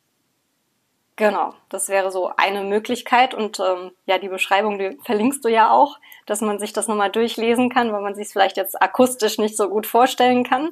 Genau, 1.17 1.53
das 1.69 1.89
wäre 1.91 2.11
so 2.11 2.31
eine 2.39 2.65
Möglichkeit 2.65 3.35
und 3.35 3.61
ähm, 3.61 3.93
ja, 4.07 4.19
die 4.19 4.31
Beschreibung, 4.31 4.79
die 4.79 4.99
verlinkst 5.05 5.45
du 5.45 5.49
ja 5.49 5.71
auch, 5.71 5.99
dass 6.25 6.41
man 6.41 6.59
sich 6.59 6.73
das 6.73 6.89
nochmal 6.89 7.11
durchlesen 7.11 7.69
kann, 7.69 7.93
weil 7.93 8.01
man 8.01 8.15
sich 8.15 8.29
vielleicht 8.29 8.57
jetzt 8.57 8.81
akustisch 8.81 9.37
nicht 9.37 9.57
so 9.57 9.69
gut 9.69 9.87
vorstellen 9.87 10.43
kann. 10.43 10.71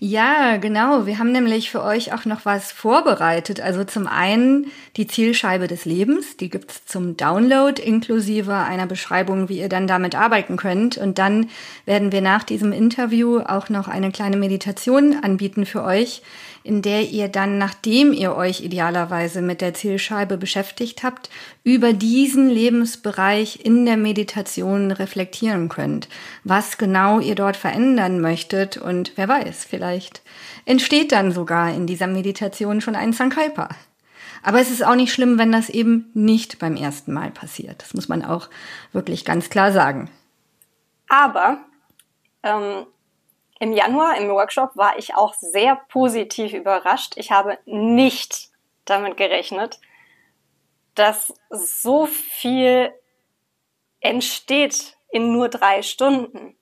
Ja, 0.00 0.56
genau. 0.56 1.06
Wir 1.06 1.18
haben 1.18 1.32
nämlich 1.32 1.70
für 1.70 1.82
euch 1.82 2.12
auch 2.12 2.24
noch 2.24 2.44
was 2.44 2.72
vorbereitet. 2.72 3.60
Also 3.60 3.84
zum 3.84 4.06
einen 4.06 4.66
die 4.96 5.06
Zielscheibe 5.06 5.68
des 5.68 5.84
Lebens, 5.84 6.36
die 6.36 6.50
gibt's 6.50 6.84
zum 6.84 7.16
Download 7.16 7.80
inklusive 7.80 8.54
einer 8.54 8.86
Beschreibung, 8.86 9.48
wie 9.48 9.60
ihr 9.60 9.68
dann 9.68 9.86
damit 9.86 10.14
arbeiten 10.14 10.56
könnt. 10.56 10.98
Und 10.98 11.18
dann 11.18 11.48
werden 11.86 12.12
wir 12.12 12.20
nach 12.20 12.42
diesem 12.42 12.72
Interview 12.72 13.40
auch 13.40 13.68
noch 13.68 13.88
eine 13.88 14.10
kleine 14.10 14.36
Meditation 14.36 15.16
anbieten 15.22 15.64
für 15.64 15.84
euch, 15.84 16.22
in 16.64 16.80
der 16.80 17.02
ihr 17.02 17.28
dann, 17.28 17.58
nachdem 17.58 18.14
ihr 18.14 18.34
euch 18.34 18.62
idealerweise 18.62 19.42
mit 19.42 19.60
der 19.60 19.74
Zielscheibe 19.74 20.38
beschäftigt 20.38 21.02
habt, 21.02 21.28
über 21.62 21.92
diesen 21.92 22.48
Lebensbereich 22.48 23.60
in 23.62 23.84
der 23.84 23.98
Meditation 23.98 24.90
reflektieren 24.90 25.68
könnt, 25.68 26.08
was 26.42 26.78
genau 26.78 27.20
ihr 27.20 27.34
dort 27.34 27.56
verändern 27.56 28.20
möchtet 28.20 28.78
und 28.78 29.12
wer 29.16 29.28
weiß, 29.28 29.43
vielleicht 29.52 30.22
entsteht 30.64 31.12
dann 31.12 31.32
sogar 31.32 31.70
in 31.70 31.86
dieser 31.86 32.06
Meditation 32.06 32.80
schon 32.80 32.96
ein 32.96 33.12
Sankalpa. 33.12 33.68
Aber 34.42 34.60
es 34.60 34.70
ist 34.70 34.84
auch 34.84 34.94
nicht 34.94 35.12
schlimm, 35.12 35.38
wenn 35.38 35.52
das 35.52 35.70
eben 35.70 36.10
nicht 36.14 36.58
beim 36.58 36.76
ersten 36.76 37.12
Mal 37.12 37.30
passiert. 37.30 37.82
Das 37.82 37.94
muss 37.94 38.08
man 38.08 38.24
auch 38.24 38.48
wirklich 38.92 39.24
ganz 39.24 39.48
klar 39.50 39.72
sagen. 39.72 40.10
Aber 41.08 41.58
ähm, 42.42 42.86
im 43.58 43.72
Januar 43.72 44.18
im 44.18 44.28
Workshop 44.28 44.76
war 44.76 44.98
ich 44.98 45.14
auch 45.14 45.34
sehr 45.34 45.76
positiv 45.88 46.52
überrascht. 46.52 47.14
Ich 47.16 47.30
habe 47.30 47.58
nicht 47.64 48.50
damit 48.84 49.16
gerechnet, 49.16 49.80
dass 50.94 51.32
so 51.50 52.06
viel 52.06 52.92
entsteht 54.00 54.96
in 55.10 55.32
nur 55.32 55.48
drei 55.48 55.82
Stunden. 55.82 56.54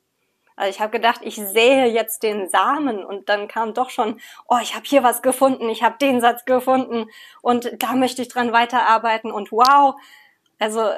Also 0.56 0.70
ich 0.70 0.80
habe 0.80 0.90
gedacht, 0.90 1.20
ich 1.22 1.36
sähe 1.36 1.86
jetzt 1.86 2.22
den 2.22 2.48
Samen 2.48 3.04
und 3.04 3.28
dann 3.28 3.48
kam 3.48 3.74
doch 3.74 3.90
schon, 3.90 4.20
oh, 4.48 4.58
ich 4.60 4.74
habe 4.74 4.84
hier 4.86 5.02
was 5.02 5.22
gefunden, 5.22 5.68
ich 5.68 5.82
habe 5.82 5.96
den 5.98 6.20
Satz 6.20 6.44
gefunden 6.44 7.06
und 7.40 7.70
da 7.78 7.94
möchte 7.94 8.22
ich 8.22 8.28
dran 8.28 8.52
weiterarbeiten 8.52 9.30
und 9.30 9.52
wow. 9.52 9.94
Also 10.58 10.90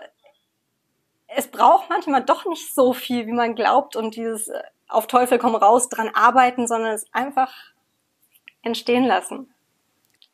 es 1.37 1.49
braucht 1.49 1.90
manchmal 1.90 2.23
doch 2.23 2.44
nicht 2.46 2.75
so 2.75 2.92
viel, 2.92 3.26
wie 3.26 3.32
man 3.32 3.54
glaubt 3.54 3.96
und 3.96 4.16
dieses 4.16 4.49
äh, 4.49 4.62
auf 4.88 5.06
Teufel 5.06 5.38
komm 5.38 5.54
raus 5.54 5.88
dran 5.88 6.11
arbeiten, 6.12 6.66
sondern 6.66 6.92
es 6.92 7.06
einfach 7.12 7.52
entstehen 8.62 9.04
lassen. 9.04 9.52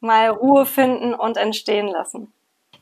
Mal 0.01 0.29
Ruhe 0.29 0.67
finden 0.67 1.15
und 1.15 1.37
entstehen 1.37 1.89
lassen. 1.89 2.33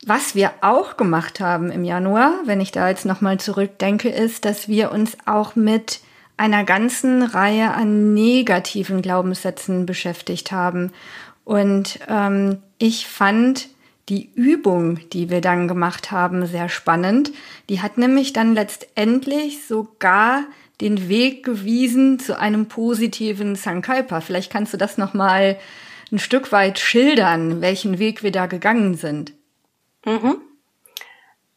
Was 0.05 0.33
wir 0.33 0.51
auch 0.61 0.95
gemacht 0.95 1.39
haben 1.39 1.71
im 1.71 1.83
Januar, 1.83 2.33
wenn 2.45 2.61
ich 2.61 2.71
da 2.71 2.87
jetzt 2.87 3.05
nochmal 3.05 3.39
zurückdenke, 3.39 4.09
ist, 4.09 4.45
dass 4.45 4.69
wir 4.69 4.91
uns 4.91 5.17
auch 5.25 5.55
mit 5.55 5.99
einer 6.39 6.63
ganzen 6.63 7.21
Reihe 7.21 7.71
an 7.73 8.13
negativen 8.13 9.01
Glaubenssätzen 9.01 9.85
beschäftigt 9.85 10.53
haben. 10.53 10.93
Und 11.43 11.99
ähm, 12.07 12.63
ich 12.77 13.07
fand 13.07 13.67
die 14.07 14.31
Übung, 14.35 14.99
die 15.09 15.29
wir 15.29 15.41
dann 15.41 15.67
gemacht 15.67 16.11
haben, 16.11 16.45
sehr 16.45 16.69
spannend. 16.69 17.31
Die 17.67 17.81
hat 17.81 17.97
nämlich 17.97 18.31
dann 18.31 18.53
letztendlich 18.53 19.65
sogar 19.67 20.45
den 20.79 21.09
Weg 21.09 21.43
gewiesen 21.43 22.19
zu 22.19 22.39
einem 22.39 22.67
positiven 22.67 23.55
Sankalpa. 23.55 24.21
Vielleicht 24.21 24.49
kannst 24.49 24.73
du 24.73 24.77
das 24.77 24.97
noch 24.97 25.13
mal 25.13 25.59
ein 26.09 26.19
Stück 26.19 26.53
weit 26.53 26.79
schildern, 26.79 27.59
welchen 27.59 27.99
Weg 27.99 28.23
wir 28.23 28.31
da 28.31 28.45
gegangen 28.45 28.95
sind. 28.95 29.33
Mhm. 30.05 30.37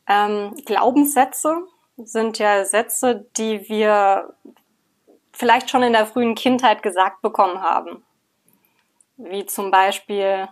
Ähm, 0.08 0.54
Glaubenssätze 0.66 1.54
sind 1.96 2.38
ja 2.38 2.64
Sätze, 2.64 3.26
die 3.36 3.68
wir 3.68 4.34
vielleicht 5.42 5.70
schon 5.70 5.82
in 5.82 5.92
der 5.92 6.06
frühen 6.06 6.36
Kindheit 6.36 6.84
gesagt 6.84 7.20
bekommen 7.20 7.62
haben. 7.62 8.04
Wie 9.16 9.44
zum 9.44 9.72
Beispiel 9.72 10.48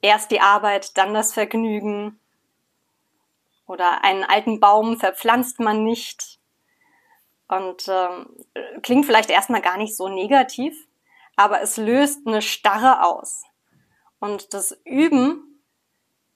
erst 0.00 0.30
die 0.30 0.40
Arbeit, 0.40 0.96
dann 0.96 1.12
das 1.12 1.34
Vergnügen. 1.34 2.18
Oder 3.66 4.02
einen 4.02 4.24
alten 4.24 4.60
Baum 4.60 4.98
verpflanzt 4.98 5.60
man 5.60 5.84
nicht. 5.84 6.38
Und 7.48 7.86
ähm, 7.88 8.34
klingt 8.82 9.04
vielleicht 9.04 9.28
erstmal 9.28 9.60
gar 9.60 9.76
nicht 9.76 9.94
so 9.94 10.08
negativ, 10.08 10.74
aber 11.36 11.60
es 11.60 11.76
löst 11.76 12.26
eine 12.26 12.40
Starre 12.40 13.04
aus. 13.04 13.42
Und 14.20 14.54
das 14.54 14.72
Üben, 14.86 15.62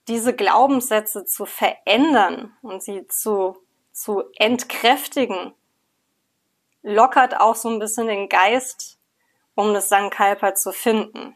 diese 0.08 0.36
Glaubenssätze 0.36 1.24
zu 1.24 1.46
verändern 1.46 2.54
und 2.60 2.82
sie 2.82 3.06
zu, 3.06 3.56
zu 3.92 4.24
entkräftigen, 4.36 5.54
lockert 6.84 7.40
auch 7.40 7.56
so 7.56 7.68
ein 7.68 7.80
bisschen 7.80 8.06
den 8.06 8.28
Geist, 8.28 8.98
um 9.56 9.74
das 9.74 9.88
Sankalpa 9.88 10.54
zu 10.54 10.70
finden. 10.70 11.34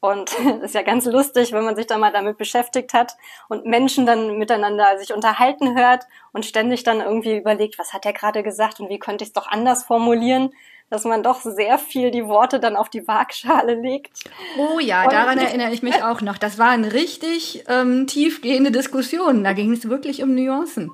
Und 0.00 0.32
ist 0.62 0.74
ja 0.74 0.82
ganz 0.82 1.04
lustig, 1.04 1.52
wenn 1.52 1.64
man 1.64 1.76
sich 1.76 1.86
da 1.86 1.98
mal 1.98 2.12
damit 2.12 2.38
beschäftigt 2.38 2.94
hat 2.94 3.16
und 3.48 3.66
Menschen 3.66 4.06
dann 4.06 4.38
miteinander 4.38 4.98
sich 4.98 5.12
unterhalten 5.12 5.78
hört 5.78 6.06
und 6.32 6.44
ständig 6.44 6.82
dann 6.82 7.00
irgendwie 7.00 7.36
überlegt, 7.36 7.78
was 7.78 7.92
hat 7.92 8.06
er 8.06 8.12
gerade 8.12 8.42
gesagt 8.42 8.80
und 8.80 8.88
wie 8.88 8.98
könnte 8.98 9.24
ich 9.24 9.30
es 9.30 9.34
doch 9.34 9.46
anders 9.46 9.84
formulieren, 9.84 10.52
dass 10.90 11.04
man 11.04 11.22
doch 11.22 11.40
sehr 11.40 11.78
viel 11.78 12.12
die 12.12 12.26
Worte 12.26 12.60
dann 12.60 12.76
auf 12.76 12.88
die 12.88 13.06
Waagschale 13.08 13.74
legt. 13.74 14.24
Oh 14.56 14.78
ja, 14.78 15.04
und 15.04 15.12
daran 15.12 15.38
erinnere 15.38 15.72
ich 15.72 15.82
mich 15.82 16.02
auch 16.02 16.20
noch. 16.20 16.38
Das 16.38 16.58
waren 16.58 16.84
richtig 16.84 17.64
ähm, 17.68 18.06
tiefgehende 18.06 18.70
Diskussionen. 18.70 19.42
Da 19.42 19.52
ging 19.52 19.72
es 19.72 19.88
wirklich 19.88 20.22
um 20.22 20.34
Nuancen. 20.34 20.92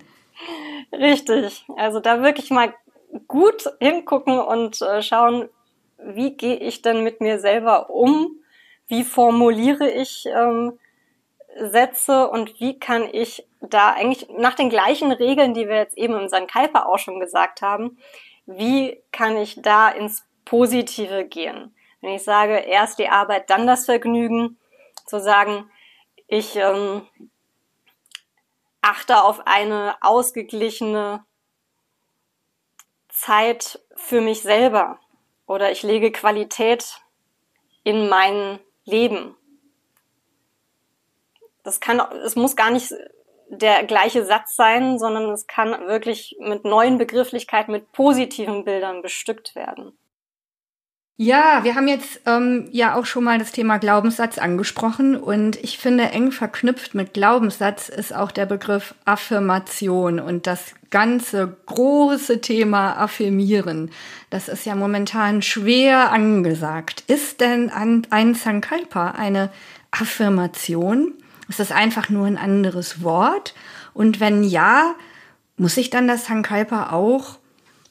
Richtig. 0.92 1.64
Also 1.76 2.00
da 2.00 2.22
wirklich 2.22 2.50
mal 2.50 2.74
gut 3.28 3.64
hingucken 3.81 4.38
und 4.38 4.81
äh, 4.83 5.02
schauen, 5.02 5.48
wie 5.98 6.37
gehe 6.37 6.57
ich 6.57 6.83
denn 6.83 7.05
mit 7.05 7.20
mir 7.20 7.38
selber 7.38 7.90
um 7.90 8.42
wie 8.92 9.05
formuliere 9.05 9.90
ich 9.90 10.26
ähm, 10.26 10.78
Sätze 11.59 12.28
und 12.28 12.61
wie 12.61 12.78
kann 12.78 13.09
ich 13.11 13.46
da 13.62 13.92
eigentlich 13.92 14.28
nach 14.37 14.55
den 14.55 14.68
gleichen 14.68 15.12
Regeln, 15.12 15.55
die 15.55 15.66
wir 15.66 15.76
jetzt 15.76 15.96
eben 15.96 16.14
im 16.14 16.28
Sankalpa 16.28 16.85
auch 16.85 16.98
schon 16.98 17.18
gesagt 17.18 17.62
haben, 17.62 17.96
wie 18.44 19.02
kann 19.11 19.38
ich 19.38 19.62
da 19.62 19.88
ins 19.88 20.26
Positive 20.44 21.24
gehen? 21.24 21.74
Wenn 22.02 22.12
ich 22.12 22.22
sage, 22.22 22.57
erst 22.57 22.98
die 22.98 23.09
Arbeit, 23.09 23.48
dann 23.48 23.66
das 23.66 23.87
Vergnügen, 23.87 24.59
zu 25.07 25.20
sagen, 25.20 25.70
ich 26.26 26.57
ähm, 26.57 27.02
achte 28.82 29.22
auf 29.22 29.46
eine 29.46 29.96
ausgeglichene 30.00 31.24
Zeit 33.08 33.80
für 33.94 34.20
mich 34.20 34.42
selber 34.42 34.98
oder 35.46 35.70
ich 35.70 35.82
lege 35.82 36.12
Qualität 36.12 37.00
in 37.84 38.08
meinen 38.08 38.58
leben. 38.84 39.36
Das 41.62 41.80
kann, 41.80 42.00
es 42.24 42.36
muss 42.36 42.56
gar 42.56 42.70
nicht 42.70 42.92
der 43.48 43.84
gleiche 43.84 44.24
Satz 44.24 44.56
sein, 44.56 44.98
sondern 44.98 45.30
es 45.30 45.46
kann 45.46 45.86
wirklich 45.86 46.36
mit 46.40 46.64
neuen 46.64 46.98
Begrifflichkeiten, 46.98 47.70
mit 47.70 47.92
positiven 47.92 48.64
Bildern 48.64 49.02
bestückt 49.02 49.54
werden. 49.54 49.96
Ja, 51.24 51.62
wir 51.62 51.76
haben 51.76 51.87
jetzt 51.87 52.20
ähm, 52.26 52.68
ja 52.72 52.96
auch 52.96 53.06
schon 53.06 53.22
mal 53.22 53.38
das 53.38 53.52
Thema 53.52 53.78
Glaubenssatz 53.78 54.38
angesprochen 54.38 55.14
und 55.14 55.54
ich 55.62 55.78
finde, 55.78 56.11
eng 56.11 56.32
verknüpft 56.32 56.96
mit 56.96 57.14
Glaubenssatz 57.14 57.88
ist 57.88 58.12
auch 58.12 58.32
der 58.32 58.44
Begriff 58.44 58.96
Affirmation 59.04 60.18
und 60.18 60.48
das 60.48 60.74
ganze 60.90 61.56
große 61.66 62.40
Thema 62.40 62.94
Affirmieren. 62.94 63.92
Das 64.30 64.48
ist 64.48 64.66
ja 64.66 64.74
momentan 64.74 65.42
schwer 65.42 66.11
angesagt. 66.11 67.04
Ist 67.06 67.40
denn 67.40 67.70
ein 67.70 68.35
Sankalpa 68.35 69.12
eine 69.12 69.52
Affirmation? 69.92 71.14
Ist 71.48 71.61
das 71.61 71.70
einfach 71.70 72.08
nur 72.08 72.26
ein 72.26 72.37
anderes 72.37 73.04
Wort? 73.04 73.54
Und 73.94 74.18
wenn 74.18 74.42
ja, 74.42 74.96
muss 75.56 75.76
ich 75.76 75.88
dann 75.88 76.08
das 76.08 76.26
Sankalpa 76.26 76.90
auch 76.90 77.38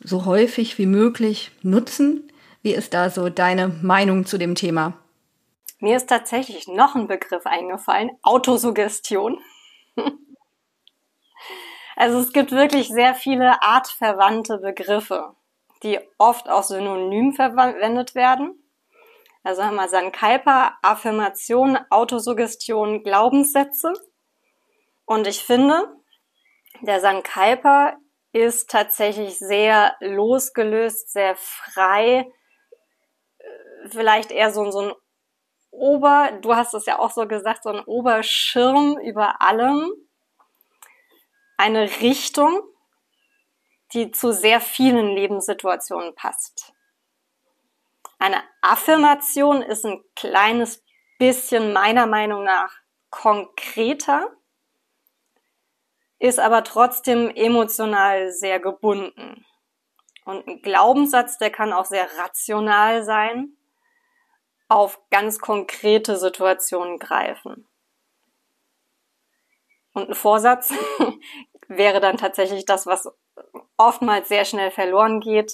so 0.04 0.26
häufig 0.26 0.78
wie 0.78 0.86
möglich 0.86 1.52
nutzen? 1.64 2.26
Wie 2.62 2.74
ist 2.74 2.94
da 2.94 3.10
so 3.10 3.30
deine 3.30 3.68
Meinung 3.68 4.26
zu 4.26 4.38
dem 4.38 4.56
Thema? 4.56 4.94
Mir 5.80 5.98
ist 5.98 6.10
tatsächlich 6.10 6.68
noch 6.68 6.94
ein 6.94 7.08
Begriff 7.08 7.48
eingefallen, 7.48 8.12
Autosuggestion. 8.22 9.40
also 11.96 12.20
es 12.20 12.32
gibt 12.34 12.52
wirklich 12.52 12.90
sehr 12.90 13.16
viele 13.16 13.64
artverwandte 13.64 14.60
Begriffe, 14.60 15.36
die 15.82 16.00
oft 16.20 16.48
auch 16.50 16.62
synonym 16.62 17.34
verwendet 17.34 18.14
werden. 18.14 18.62
Also 19.44 19.64
haben 19.64 19.76
wir 19.76 19.90
Sankalpa, 19.90 20.78
Affirmation, 20.84 21.80
Autosuggestion, 21.90 23.02
Glaubenssätze. 23.02 23.94
Und 25.06 25.26
ich 25.26 25.44
finde, 25.44 25.96
der 26.82 27.00
Sankalpa 27.00 27.98
ist 28.34 28.70
tatsächlich 28.70 29.40
sehr 29.40 29.96
losgelöst, 30.00 31.12
sehr 31.12 31.36
frei, 31.36 32.32
vielleicht 33.88 34.32
eher 34.32 34.52
so, 34.52 34.70
so 34.72 34.82
ein 34.82 34.94
Ober, 35.72 36.32
du 36.42 36.56
hast 36.56 36.74
es 36.74 36.86
ja 36.86 37.00
auch 37.00 37.12
so 37.12 37.28
gesagt, 37.28 37.64
so 37.64 37.70
ein 37.70 37.80
Oberschirm 37.80 39.00
über 39.00 39.42
allem, 39.42 39.92
eine 41.58 41.84
Richtung, 42.02 42.62
die 43.94 44.12
zu 44.12 44.34
sehr 44.34 44.62
vielen 44.62 45.16
Lebenssituationen 45.16 46.16
passt. 46.16 46.74
Eine 48.20 48.44
Affirmation 48.62 49.62
ist 49.62 49.86
ein 49.86 50.04
kleines 50.16 50.84
bisschen 51.18 51.74
meiner 51.74 52.06
Meinung 52.06 52.44
nach 52.44 52.74
konkreter, 53.10 54.30
ist 56.20 56.40
aber 56.40 56.64
trotzdem 56.64 57.30
emotional 57.30 58.32
sehr 58.32 58.60
gebunden. 58.60 59.46
Und 60.26 60.48
ein 60.48 60.62
Glaubenssatz, 60.62 61.38
der 61.38 61.50
kann 61.50 61.74
auch 61.74 61.86
sehr 61.86 62.08
rational 62.18 63.04
sein, 63.04 63.58
auf 64.72 65.02
ganz 65.10 65.40
konkrete 65.40 66.16
Situationen 66.16 66.98
greifen. 66.98 67.68
Und 69.92 70.08
ein 70.08 70.16
Vorsatz 70.16 70.74
wäre 71.68 72.00
dann 72.00 72.16
tatsächlich 72.16 72.64
das, 72.64 72.86
was 72.86 73.10
oftmals 73.76 74.30
sehr 74.30 74.46
schnell 74.46 74.72
verloren 74.72 75.20
geht, 75.20 75.52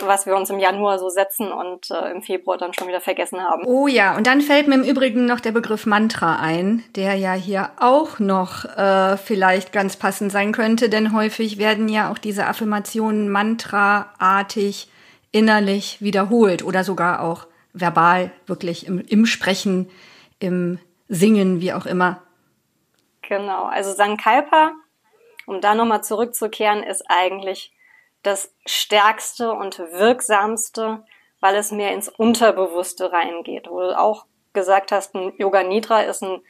was 0.00 0.24
wir 0.24 0.34
uns 0.34 0.48
im 0.48 0.58
Januar 0.58 0.98
so 0.98 1.10
setzen 1.10 1.52
und 1.52 1.90
äh, 1.90 2.10
im 2.10 2.22
Februar 2.22 2.56
dann 2.56 2.72
schon 2.72 2.88
wieder 2.88 3.02
vergessen 3.02 3.42
haben. 3.42 3.66
Oh 3.66 3.86
ja, 3.86 4.16
und 4.16 4.26
dann 4.26 4.40
fällt 4.40 4.66
mir 4.66 4.76
im 4.76 4.84
Übrigen 4.84 5.26
noch 5.26 5.40
der 5.40 5.52
Begriff 5.52 5.84
Mantra 5.84 6.36
ein, 6.36 6.82
der 6.96 7.16
ja 7.16 7.34
hier 7.34 7.72
auch 7.78 8.18
noch 8.18 8.64
äh, 8.64 9.18
vielleicht 9.18 9.74
ganz 9.74 9.98
passend 9.98 10.32
sein 10.32 10.52
könnte, 10.52 10.88
denn 10.88 11.14
häufig 11.14 11.58
werden 11.58 11.90
ja 11.90 12.10
auch 12.10 12.16
diese 12.16 12.46
Affirmationen 12.46 13.28
mantraartig 13.28 14.88
innerlich 15.32 16.00
wiederholt 16.00 16.64
oder 16.64 16.82
sogar 16.82 17.20
auch 17.20 17.51
verbal, 17.72 18.32
wirklich 18.46 18.86
im, 18.86 18.98
im 18.98 19.26
Sprechen, 19.26 19.90
im 20.38 20.78
Singen, 21.08 21.60
wie 21.60 21.72
auch 21.72 21.86
immer. 21.86 22.22
Genau, 23.22 23.64
also 23.64 23.92
Sankalpa, 23.92 24.72
um 25.46 25.60
da 25.60 25.74
nochmal 25.74 26.02
zurückzukehren, 26.02 26.82
ist 26.82 27.04
eigentlich 27.08 27.72
das 28.22 28.54
stärkste 28.66 29.52
und 29.52 29.78
wirksamste, 29.78 31.04
weil 31.40 31.56
es 31.56 31.72
mehr 31.72 31.92
ins 31.92 32.08
Unterbewusste 32.08 33.12
reingeht. 33.12 33.68
Wo 33.68 33.80
du 33.80 33.98
auch 33.98 34.26
gesagt 34.52 34.92
hast, 34.92 35.14
ein 35.14 35.32
Yoga 35.38 35.62
Nidra 35.62 36.02
ist 36.02 36.22
ein, 36.22 36.40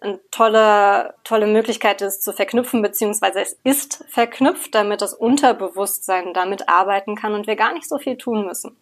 eine 0.00 0.20
tolle, 0.30 1.14
tolle 1.24 1.46
Möglichkeit, 1.46 2.00
das 2.00 2.20
zu 2.20 2.32
verknüpfen, 2.32 2.82
beziehungsweise 2.82 3.40
es 3.40 3.58
ist 3.64 4.04
verknüpft, 4.08 4.74
damit 4.74 5.00
das 5.00 5.14
Unterbewusstsein 5.14 6.34
damit 6.34 6.68
arbeiten 6.68 7.14
kann 7.14 7.34
und 7.34 7.46
wir 7.46 7.56
gar 7.56 7.72
nicht 7.72 7.88
so 7.88 7.98
viel 7.98 8.16
tun 8.16 8.44
müssen. 8.44 8.76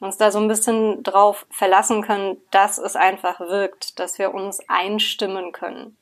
Uns 0.00 0.16
da 0.16 0.30
so 0.30 0.38
ein 0.38 0.48
bisschen 0.48 1.02
drauf 1.02 1.46
verlassen 1.50 2.02
können, 2.02 2.38
dass 2.50 2.78
es 2.78 2.96
einfach 2.96 3.40
wirkt, 3.40 3.98
dass 3.98 4.18
wir 4.18 4.32
uns 4.32 4.60
einstimmen 4.68 5.52
können. 5.52 5.96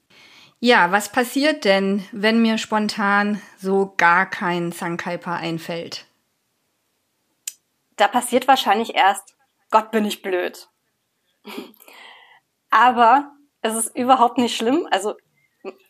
Ja, 0.61 0.91
was 0.91 1.11
passiert 1.11 1.65
denn, 1.65 2.07
wenn 2.13 2.41
mir 2.41 2.59
spontan 2.59 3.41
so 3.59 3.95
gar 3.97 4.29
kein 4.29 4.73
Sankalpa 4.73 5.37
einfällt? 5.37 6.07
Da 7.97 8.09
passiert 8.09 8.49
wahrscheinlich 8.49 8.95
erst, 8.95 9.37
Gott 9.71 9.91
bin 9.91 10.05
ich 10.05 10.23
blöd. 10.23 10.69
Aber 12.71 13.33
es 13.63 13.75
ist 13.75 13.97
überhaupt 13.97 14.39
nicht 14.39 14.57
schlimm. 14.57 14.87
Also 14.91 15.15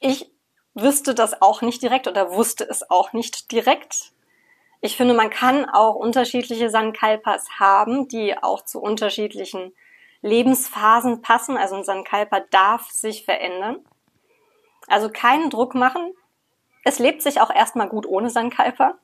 ich 0.01 0.31
wüsste 0.75 1.15
das 1.15 1.41
auch 1.43 1.63
nicht 1.63 1.83
direkt 1.83 2.07
oder 2.07 2.33
wusste 2.33 2.65
es 2.69 2.91
auch 2.91 3.13
nicht 3.13 3.51
direkt. 3.53 4.13
Ich 4.81 4.97
finde, 4.97 5.15
man 5.15 5.31
kann 5.31 5.69
auch 5.69 5.95
unterschiedliche 5.95 6.71
Sankalpas 6.71 7.59
haben, 7.59 8.09
die 8.09 8.37
auch 8.37 8.65
zu 8.65 8.81
unterschiedlichen 8.81 9.73
Lebensphasen 10.23 11.23
passen. 11.23 11.57
Also 11.57 11.77
ein 11.77 11.85
Sankalpa 11.85 12.41
darf 12.51 12.91
sich 12.91 13.25
verändern. 13.25 13.85
Also 14.87 15.09
keinen 15.09 15.51
Druck 15.51 15.75
machen. 15.75 16.13
Es 16.85 16.99
lebt 16.99 17.23
sich 17.23 17.41
auch 17.41 17.51
erstmal 17.51 17.89
gut 17.89 18.07
ohne 18.07 18.31
Sandkalper. 18.31 18.99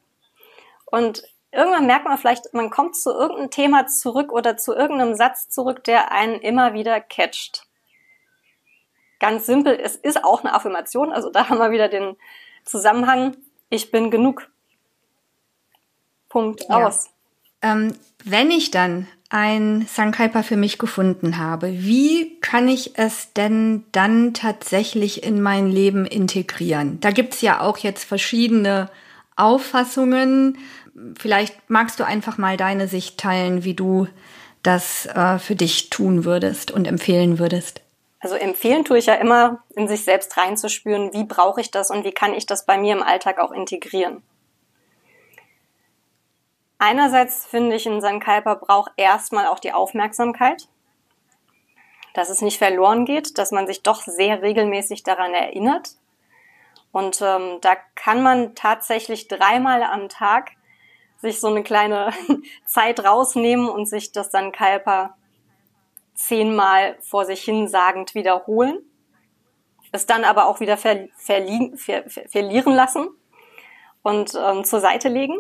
Und 0.87 1.25
irgendwann 1.53 1.87
merkt 1.87 2.05
man 2.05 2.19
vielleicht, 2.19 2.53
man 2.55 2.71
kommt 2.71 2.97
zu 2.97 3.11
irgendeinem 3.11 3.51
Thema 3.51 3.87
zurück 3.87 4.33
oder 4.33 4.57
zu 4.57 4.75
irgendeinem 4.75 5.15
Satz 5.15 5.49
zurück, 5.49 5.85
der 5.85 6.13
einen 6.13 6.41
immer 6.41 6.75
wieder 6.75 7.01
catcht. 7.01 7.67
Ganz 9.21 9.47
simpel, 9.47 9.79
es 9.81 9.95
ist 9.95 10.25
auch 10.25 10.41
eine 10.41 10.53
Affirmation, 10.53 11.13
also 11.13 11.31
da 11.31 11.49
haben 11.49 11.59
wir 11.59 11.71
wieder 11.71 11.89
den 11.89 12.17
Zusammenhang, 12.65 13.37
ich 13.71 13.91
bin 13.91 14.11
genug. 14.11 14.51
Punkt 16.33 16.65
ja. 16.69 16.87
aus. 16.87 17.11
Ähm, 17.61 17.95
wenn 18.25 18.51
ich 18.51 18.71
dann 18.71 19.07
ein 19.29 19.87
Sankalpa 19.87 20.43
für 20.43 20.57
mich 20.57 20.79
gefunden 20.79 21.39
habe, 21.39 21.73
wie 21.73 22.39
kann 22.41 22.69
ich 22.69 22.99
es 22.99 23.33
denn 23.35 23.85
dann 23.93 24.35
tatsächlich 24.35 25.23
in 25.23 25.43
mein 25.43 25.71
Leben 25.71 26.07
integrieren? 26.07 26.99
Da 27.01 27.11
gibt's 27.11 27.41
ja 27.43 27.61
auch 27.61 27.79
jetzt 27.79 28.05
verschiedene 28.05 28.91
Auffassungen. 29.37 30.59
Vielleicht 31.19 31.55
magst 31.69 32.01
du 32.01 32.05
einfach 32.05 32.39
mal 32.39 32.57
deine 32.57 32.89
Sicht 32.89 33.19
teilen, 33.19 33.65
wie 33.65 33.75
du 33.75 34.07
das 34.63 35.07
äh, 35.07 35.39
für 35.39 35.57
dich 35.57 35.91
tun 35.91 36.25
würdest 36.25 36.71
und 36.71 36.87
empfehlen 36.87 37.39
würdest. 37.39 37.83
Also 38.21 38.37
empfehlen 38.37 38.85
tue 38.85 38.99
ich 38.99 39.07
ja 39.07 39.15
immer, 39.15 39.65
in 39.75 39.89
sich 39.89 40.05
selbst 40.05 40.37
reinzuspüren, 40.37 41.13
wie 41.13 41.25
brauche 41.25 41.61
ich 41.61 41.71
das 41.71 41.91
und 41.91 42.05
wie 42.05 42.13
kann 42.13 42.35
ich 42.35 42.47
das 42.47 42.65
bei 42.65 42.79
mir 42.79 42.95
im 42.95 43.03
Alltag 43.03 43.39
auch 43.39 43.51
integrieren. 43.51 44.23
Einerseits 46.85 47.47
finde 47.47 47.77
ich, 47.77 47.87
ein 47.87 48.01
Sankalpa 48.01 48.57
braucht 48.57 48.91
erstmal 48.97 49.47
auch 49.47 49.61
die 49.61 49.73
Aufmerksamkeit, 49.73 50.67
dass 52.13 52.29
es 52.29 52.43
nicht 52.43 52.59
verloren 52.59 53.05
geht, 53.05 53.39
dass 53.39 53.53
man 53.53 53.69
sich 53.69 53.85
doch 53.85 54.03
sehr 54.03 54.43
regelmäßig 54.43 55.05
daran 55.05 55.33
erinnert. 55.33 55.91
Und 56.91 57.23
ähm, 57.23 57.59
da 57.61 57.77
kann 57.95 58.25
man 58.25 58.57
tatsächlich 58.57 59.29
dreimal 59.29 59.85
am 59.85 60.09
Tag 60.09 60.51
sich 61.19 61.39
so 61.39 61.47
eine 61.47 61.63
kleine 61.63 62.13
Zeit 62.67 63.05
rausnehmen 63.05 63.69
und 63.69 63.87
sich 63.87 64.11
das 64.11 64.33
Sankalpa 64.33 65.17
zehnmal 66.17 66.99
vor 67.01 67.27
sich 67.27 67.45
hin 67.45 67.69
sagend 67.69 68.17
wiederholen. 68.17 68.81
Es 69.93 70.07
dann 70.07 70.25
aber 70.25 70.47
auch 70.47 70.59
wieder 70.59 70.77
ver 70.77 71.07
verli 71.17 71.75
ver 71.77 72.11
verlieren 72.11 72.75
lassen 72.75 73.07
und 74.03 74.35
ähm, 74.35 74.65
zur 74.65 74.81
Seite 74.81 75.09
legen 75.09 75.39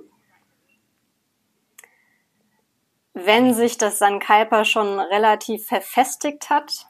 wenn 3.14 3.54
sich 3.54 3.78
das 3.78 3.98
Sankalpa 3.98 4.64
schon 4.64 4.98
relativ 4.98 5.66
verfestigt 5.66 6.50
hat, 6.50 6.86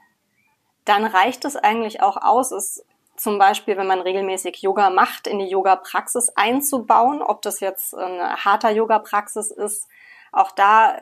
dann 0.85 1.05
reicht 1.05 1.45
es 1.45 1.57
eigentlich 1.57 2.01
auch 2.01 2.17
aus, 2.17 2.53
es 2.53 2.85
zum 3.17 3.39
Beispiel, 3.39 3.77
wenn 3.77 3.87
man 3.87 4.01
regelmäßig 4.01 4.63
Yoga 4.63 4.91
macht, 4.91 5.27
in 5.27 5.39
die 5.39 5.49
Yoga-Praxis 5.49 6.31
einzubauen, 6.35 7.23
ob 7.23 7.43
das 7.43 7.61
jetzt 7.61 7.95
eine 7.95 8.45
harter 8.45 8.71
Yoga-Praxis 8.71 9.51
ist. 9.51 9.89
Auch 10.33 10.51
da 10.51 10.99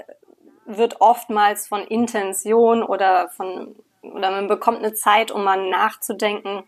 wird 0.66 1.00
oftmals 1.00 1.68
von 1.68 1.80
Intention 1.80 2.83
oder 2.83 3.28
von, 3.30 3.74
oder 4.02 4.30
man 4.30 4.48
bekommt 4.48 4.78
eine 4.78 4.92
Zeit, 4.92 5.30
um 5.30 5.44
mal 5.44 5.68
nachzudenken, 5.70 6.64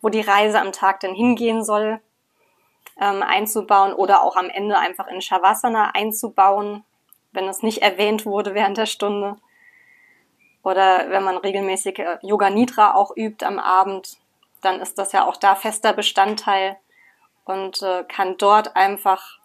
wo 0.00 0.08
die 0.08 0.20
Reise 0.20 0.60
am 0.60 0.72
Tag 0.72 1.00
denn 1.00 1.14
hingehen 1.14 1.62
soll, 1.62 2.00
ähm, 3.00 3.22
einzubauen 3.22 3.92
oder 3.92 4.22
auch 4.22 4.36
am 4.36 4.48
Ende 4.48 4.78
einfach 4.78 5.06
in 5.06 5.20
Shavasana 5.20 5.90
einzubauen, 5.94 6.84
wenn 7.32 7.48
es 7.48 7.62
nicht 7.62 7.82
erwähnt 7.82 8.26
wurde 8.26 8.54
während 8.54 8.76
der 8.76 8.86
Stunde. 8.86 9.36
Oder 10.62 11.10
wenn 11.10 11.22
man 11.22 11.36
regelmäßig 11.36 11.98
äh, 11.98 12.18
Yoga 12.22 12.50
Nidra 12.50 12.94
auch 12.94 13.16
übt 13.16 13.44
am 13.44 13.58
Abend, 13.58 14.18
dann 14.62 14.80
ist 14.80 14.98
das 14.98 15.12
ja 15.12 15.24
auch 15.24 15.36
da 15.36 15.54
fester 15.54 15.92
Bestandteil 15.92 16.76
und 17.44 17.82
äh, 17.82 18.04
kann 18.04 18.36
dort 18.36 18.74
einfach 18.74 19.38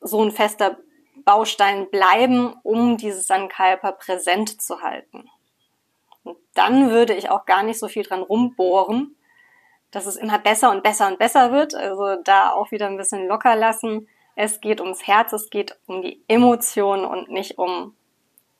so 0.00 0.22
ein 0.22 0.30
fester 0.30 0.76
Baustein 1.24 1.90
bleiben, 1.90 2.54
um 2.62 2.96
dieses 2.96 3.26
Sankalpa 3.26 3.92
präsent 3.92 4.60
zu 4.60 4.82
halten. 4.82 5.30
Und 6.22 6.36
dann 6.54 6.90
würde 6.90 7.14
ich 7.14 7.30
auch 7.30 7.46
gar 7.46 7.62
nicht 7.62 7.78
so 7.78 7.88
viel 7.88 8.02
dran 8.02 8.22
rumbohren, 8.22 9.16
dass 9.90 10.06
es 10.06 10.16
immer 10.16 10.38
besser 10.38 10.70
und 10.70 10.82
besser 10.82 11.08
und 11.08 11.18
besser 11.18 11.52
wird. 11.52 11.74
Also 11.74 12.16
da 12.22 12.52
auch 12.52 12.70
wieder 12.70 12.86
ein 12.86 12.96
bisschen 12.96 13.26
locker 13.26 13.56
lassen 13.56 14.08
es 14.36 14.60
geht 14.60 14.80
ums 14.80 15.06
Herz, 15.06 15.32
es 15.32 15.50
geht 15.50 15.76
um 15.86 16.02
die 16.02 16.20
Emotionen 16.28 17.04
und 17.04 17.30
nicht 17.30 17.58
um 17.58 17.94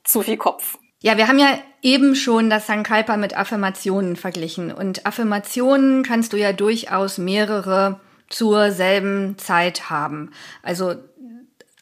zu 0.04 0.22
viel 0.22 0.36
Kopf. 0.36 0.78
Ja, 1.02 1.16
wir 1.16 1.28
haben 1.28 1.38
ja 1.38 1.58
eben 1.80 2.14
schon 2.14 2.50
das 2.50 2.66
Sankalpa 2.66 3.16
mit 3.16 3.36
Affirmationen 3.36 4.16
verglichen. 4.16 4.70
Und 4.70 5.06
Affirmationen 5.06 6.02
kannst 6.02 6.32
du 6.32 6.36
ja 6.36 6.52
durchaus 6.52 7.16
mehrere 7.16 8.00
zur 8.28 8.70
selben 8.70 9.38
Zeit 9.38 9.88
haben. 9.88 10.30
Also 10.62 10.96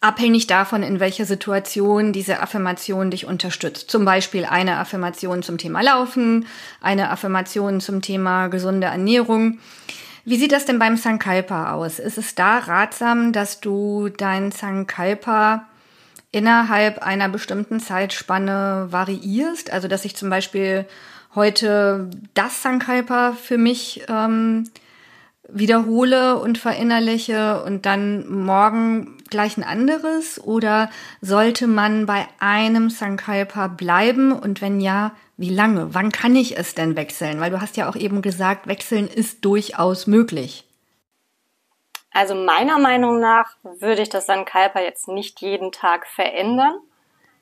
abhängig 0.01 0.47
davon, 0.47 0.83
in 0.83 1.01
welcher 1.01 1.25
Situation 1.25 2.13
diese 2.13 2.41
Affirmation 2.41 3.11
dich 3.11 3.27
unterstützt. 3.27 3.91
Zum 3.91 4.05
Beispiel 4.05 4.45
eine 4.45 4.77
Affirmation 4.77 5.43
zum 5.43 5.59
Thema 5.59 5.83
Laufen, 5.83 6.47
eine 6.81 7.11
Affirmation 7.11 7.81
zum 7.81 8.03
Thema 8.03 8.47
gesunde 8.47 8.87
Ernährung. 8.87 9.59
Wie 10.29 10.37
sieht 10.37 10.53
das 10.53 10.67
denn 10.67 10.79
beim 10.79 10.99
Sankalpa 10.99 11.73
aus? 11.73 11.99
Ist 11.99 12.19
es 12.19 12.35
da 12.35 12.59
ratsam, 12.59 13.33
dass 13.33 13.61
du 13.61 14.11
dein 14.11 14.53
Sankalpa 14.53 15.65
innerhalb 16.33 16.99
einer 16.99 17.31
bestimmten 17.31 17.81
Zeitspanne 17.81 18.89
variierst? 18.91 19.73
Also 19.73 19.89
dass 19.89 20.05
ich 20.05 20.17
zum 20.17 20.29
Beispiel 20.29 20.85
heute 21.35 22.11
das 22.35 22.61
Sankalpa 22.61 23.33
für 23.33 23.57
mich 23.57 24.03
ähm, 24.09 24.65
wiederhole 25.49 26.37
und 26.37 26.59
verinnerliche 26.59 27.65
und 27.65 27.87
dann 27.87 28.29
morgen 28.29 29.17
gleich 29.31 29.57
ein 29.57 29.65
anderes? 29.65 30.39
Oder 30.39 30.91
sollte 31.23 31.67
man 31.67 32.05
bei 32.05 32.27
einem 32.39 32.91
Sankalpa 32.91 33.69
bleiben? 33.69 34.33
Und 34.33 34.61
wenn 34.61 34.83
ja, 34.83 35.13
wie 35.39 35.49
lange? 35.49 35.95
Wann 35.95 36.13
kann 36.13 36.37
ich 36.37 36.59
es 36.59 36.75
denn 36.75 36.97
wechseln? 36.97 37.41
Weil 37.41 37.51
du 37.51 37.61
hast 37.61 37.77
ja 37.79 37.89
auch 37.89 37.97
eben 37.97 38.21
gesagt, 38.21 38.67
wechseln 38.67 39.09
ist 39.09 39.45
durchaus 39.45 40.07
möglich. 40.07 40.65
Also 42.11 42.35
meiner 42.35 42.79
Meinung 42.79 43.21
nach 43.21 43.57
würde 43.63 44.03
ich 44.03 44.11
das 44.11 44.27
Sankalpa 44.27 44.81
jetzt 44.81 45.09
nicht 45.09 45.41
jeden 45.41 45.73
Tag 45.73 46.07
verändern. 46.07 46.79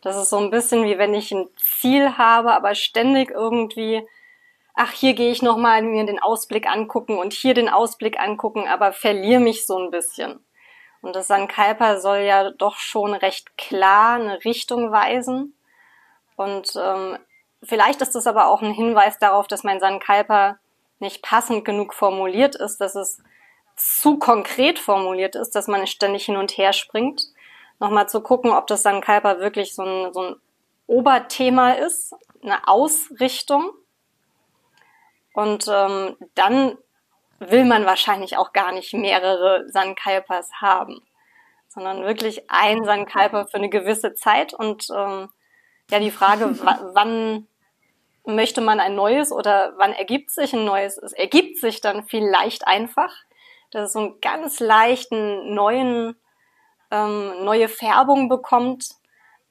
Das 0.02 0.16
ist 0.16 0.30
so 0.30 0.38
ein 0.38 0.50
bisschen 0.50 0.85
wie 0.85 0.98
wenn 0.98 1.14
ich 1.14 1.32
ein 1.32 1.48
Ziel 1.56 2.16
habe, 2.16 2.52
aber 2.52 2.76
ständig 2.76 3.30
irgendwie 3.30 4.06
ach, 4.76 4.92
hier 4.92 5.14
gehe 5.14 5.32
ich 5.32 5.42
nochmal 5.42 5.82
mir 5.82 6.06
den 6.06 6.20
Ausblick 6.20 6.68
angucken 6.68 7.18
und 7.18 7.32
hier 7.32 7.54
den 7.54 7.68
Ausblick 7.68 8.20
angucken, 8.20 8.68
aber 8.68 8.92
verliere 8.92 9.40
mich 9.40 9.66
so 9.66 9.78
ein 9.78 9.90
bisschen. 9.90 10.44
Und 11.00 11.16
das 11.16 11.26
Sankalpa 11.26 11.98
soll 11.98 12.18
ja 12.18 12.50
doch 12.50 12.76
schon 12.76 13.14
recht 13.14 13.56
klar 13.56 14.20
eine 14.20 14.44
Richtung 14.44 14.92
weisen. 14.92 15.54
Und 16.37 16.72
ähm, 16.76 17.18
vielleicht 17.66 18.02
ist 18.02 18.14
das 18.14 18.26
aber 18.26 18.48
auch 18.48 18.62
ein 18.62 18.72
Hinweis 18.72 19.18
darauf, 19.18 19.46
dass 19.46 19.64
mein 19.64 19.81
Sankalpa 19.81 20.59
nicht 20.98 21.22
passend 21.22 21.64
genug 21.64 21.94
formuliert 21.94 22.55
ist, 22.55 22.79
dass 22.79 22.94
es 22.94 23.22
zu 23.76 24.18
konkret 24.18 24.79
formuliert 24.79 25.37
ist, 25.37 25.50
dass 25.50 25.68
man 25.68 25.87
ständig 25.87 26.24
hin 26.24 26.37
und 26.37 26.57
her 26.57 26.72
springt. 26.72 27.22
Nochmal 27.79 28.09
zu 28.09 28.22
gucken, 28.22 28.52
ob 28.52 28.66
das 28.66 28.83
Sankalpa 28.83 29.38
wirklich 29.38 29.74
so 29.74 29.83
ein, 29.83 30.12
so 30.14 30.20
ein 30.22 30.37
Oberthema 30.87 31.72
ist, 31.72 32.14
eine 32.42 32.66
Ausrichtung 32.66 33.72
und 35.37 35.66
ähm, 35.68 36.16
dann 36.35 36.79
will 37.40 37.66
man 37.66 37.85
wahrscheinlich 37.85 38.38
auch 38.38 38.55
gar 38.55 38.72
nicht 38.72 38.94
mehrere 38.94 39.68
Sankalpas 39.68 40.50
haben, 40.62 41.02
sondern 41.68 42.05
wirklich 42.05 42.50
ein 42.50 42.85
Sankalpa 42.85 43.44
für 43.44 43.59
eine 43.59 43.68
gewisse 43.68 44.14
Zeit. 44.14 44.55
Und 44.55 44.88
ähm, 44.96 45.29
ja, 45.90 46.00
die 46.00 46.11
Frage, 46.11 46.59
wann 46.94 47.46
möchte 48.26 48.60
man 48.60 48.80
ein 48.80 48.94
neues 48.94 49.32
oder 49.32 49.74
wann 49.76 49.92
ergibt 49.92 50.30
sich 50.30 50.52
ein 50.52 50.64
neues? 50.64 50.98
Es 50.98 51.12
ergibt 51.12 51.58
sich 51.58 51.80
dann 51.80 52.06
vielleicht 52.06 52.66
einfach, 52.66 53.12
dass 53.70 53.86
es 53.86 53.92
so 53.92 54.00
einen 54.00 54.20
ganz 54.20 54.60
leichten 54.60 55.54
neuen, 55.54 56.16
ähm, 56.90 57.44
neue 57.44 57.68
Färbung 57.68 58.28
bekommt 58.28 58.96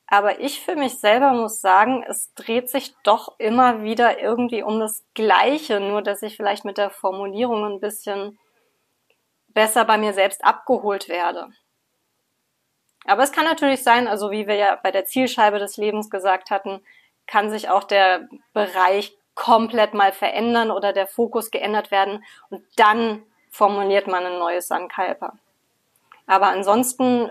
aber 0.07 0.39
ich 0.39 0.61
für 0.61 0.75
mich 0.75 0.99
selber 0.99 1.31
muss 1.33 1.61
sagen, 1.61 2.03
es 2.07 2.33
dreht 2.35 2.69
sich 2.69 2.95
doch 3.03 3.39
immer 3.39 3.81
wieder 3.81 4.19
irgendwie 4.21 4.61
um 4.61 4.79
das 4.79 5.03
Gleiche, 5.15 5.79
nur 5.79 6.01
dass 6.01 6.21
ich 6.21 6.35
vielleicht 6.35 6.63
mit 6.63 6.77
der 6.77 6.91
Formulierung 6.91 7.65
ein 7.65 7.79
bisschen 7.79 8.37
besser 9.47 9.83
bei 9.85 9.97
mir 9.97 10.13
selbst 10.13 10.43
abgeholt 10.43 11.09
werde. 11.09 11.49
Aber 13.05 13.23
es 13.23 13.31
kann 13.31 13.45
natürlich 13.45 13.83
sein, 13.83 14.07
also 14.07 14.31
wie 14.31 14.47
wir 14.47 14.55
ja 14.55 14.79
bei 14.81 14.91
der 14.91 15.05
Zielscheibe 15.05 15.59
des 15.59 15.77
Lebens 15.77 16.09
gesagt 16.09 16.51
hatten, 16.51 16.81
kann 17.27 17.49
sich 17.49 17.69
auch 17.69 17.83
der 17.83 18.27
Bereich 18.53 19.17
komplett 19.33 19.93
mal 19.93 20.11
verändern 20.11 20.71
oder 20.71 20.93
der 20.93 21.07
Fokus 21.07 21.51
geändert 21.51 21.91
werden 21.91 22.23
und 22.49 22.63
dann 22.77 23.23
formuliert 23.51 24.07
man 24.07 24.25
ein 24.25 24.39
neues 24.39 24.67
Sankalpa. 24.67 25.37
Aber 26.27 26.47
ansonsten 26.47 27.29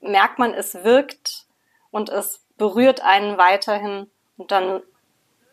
merkt 0.00 0.38
man, 0.38 0.54
es 0.54 0.84
wirkt 0.84 1.46
und 1.90 2.08
es 2.10 2.44
berührt 2.56 3.00
einen 3.02 3.38
weiterhin 3.38 4.10
und 4.36 4.50
dann 4.50 4.82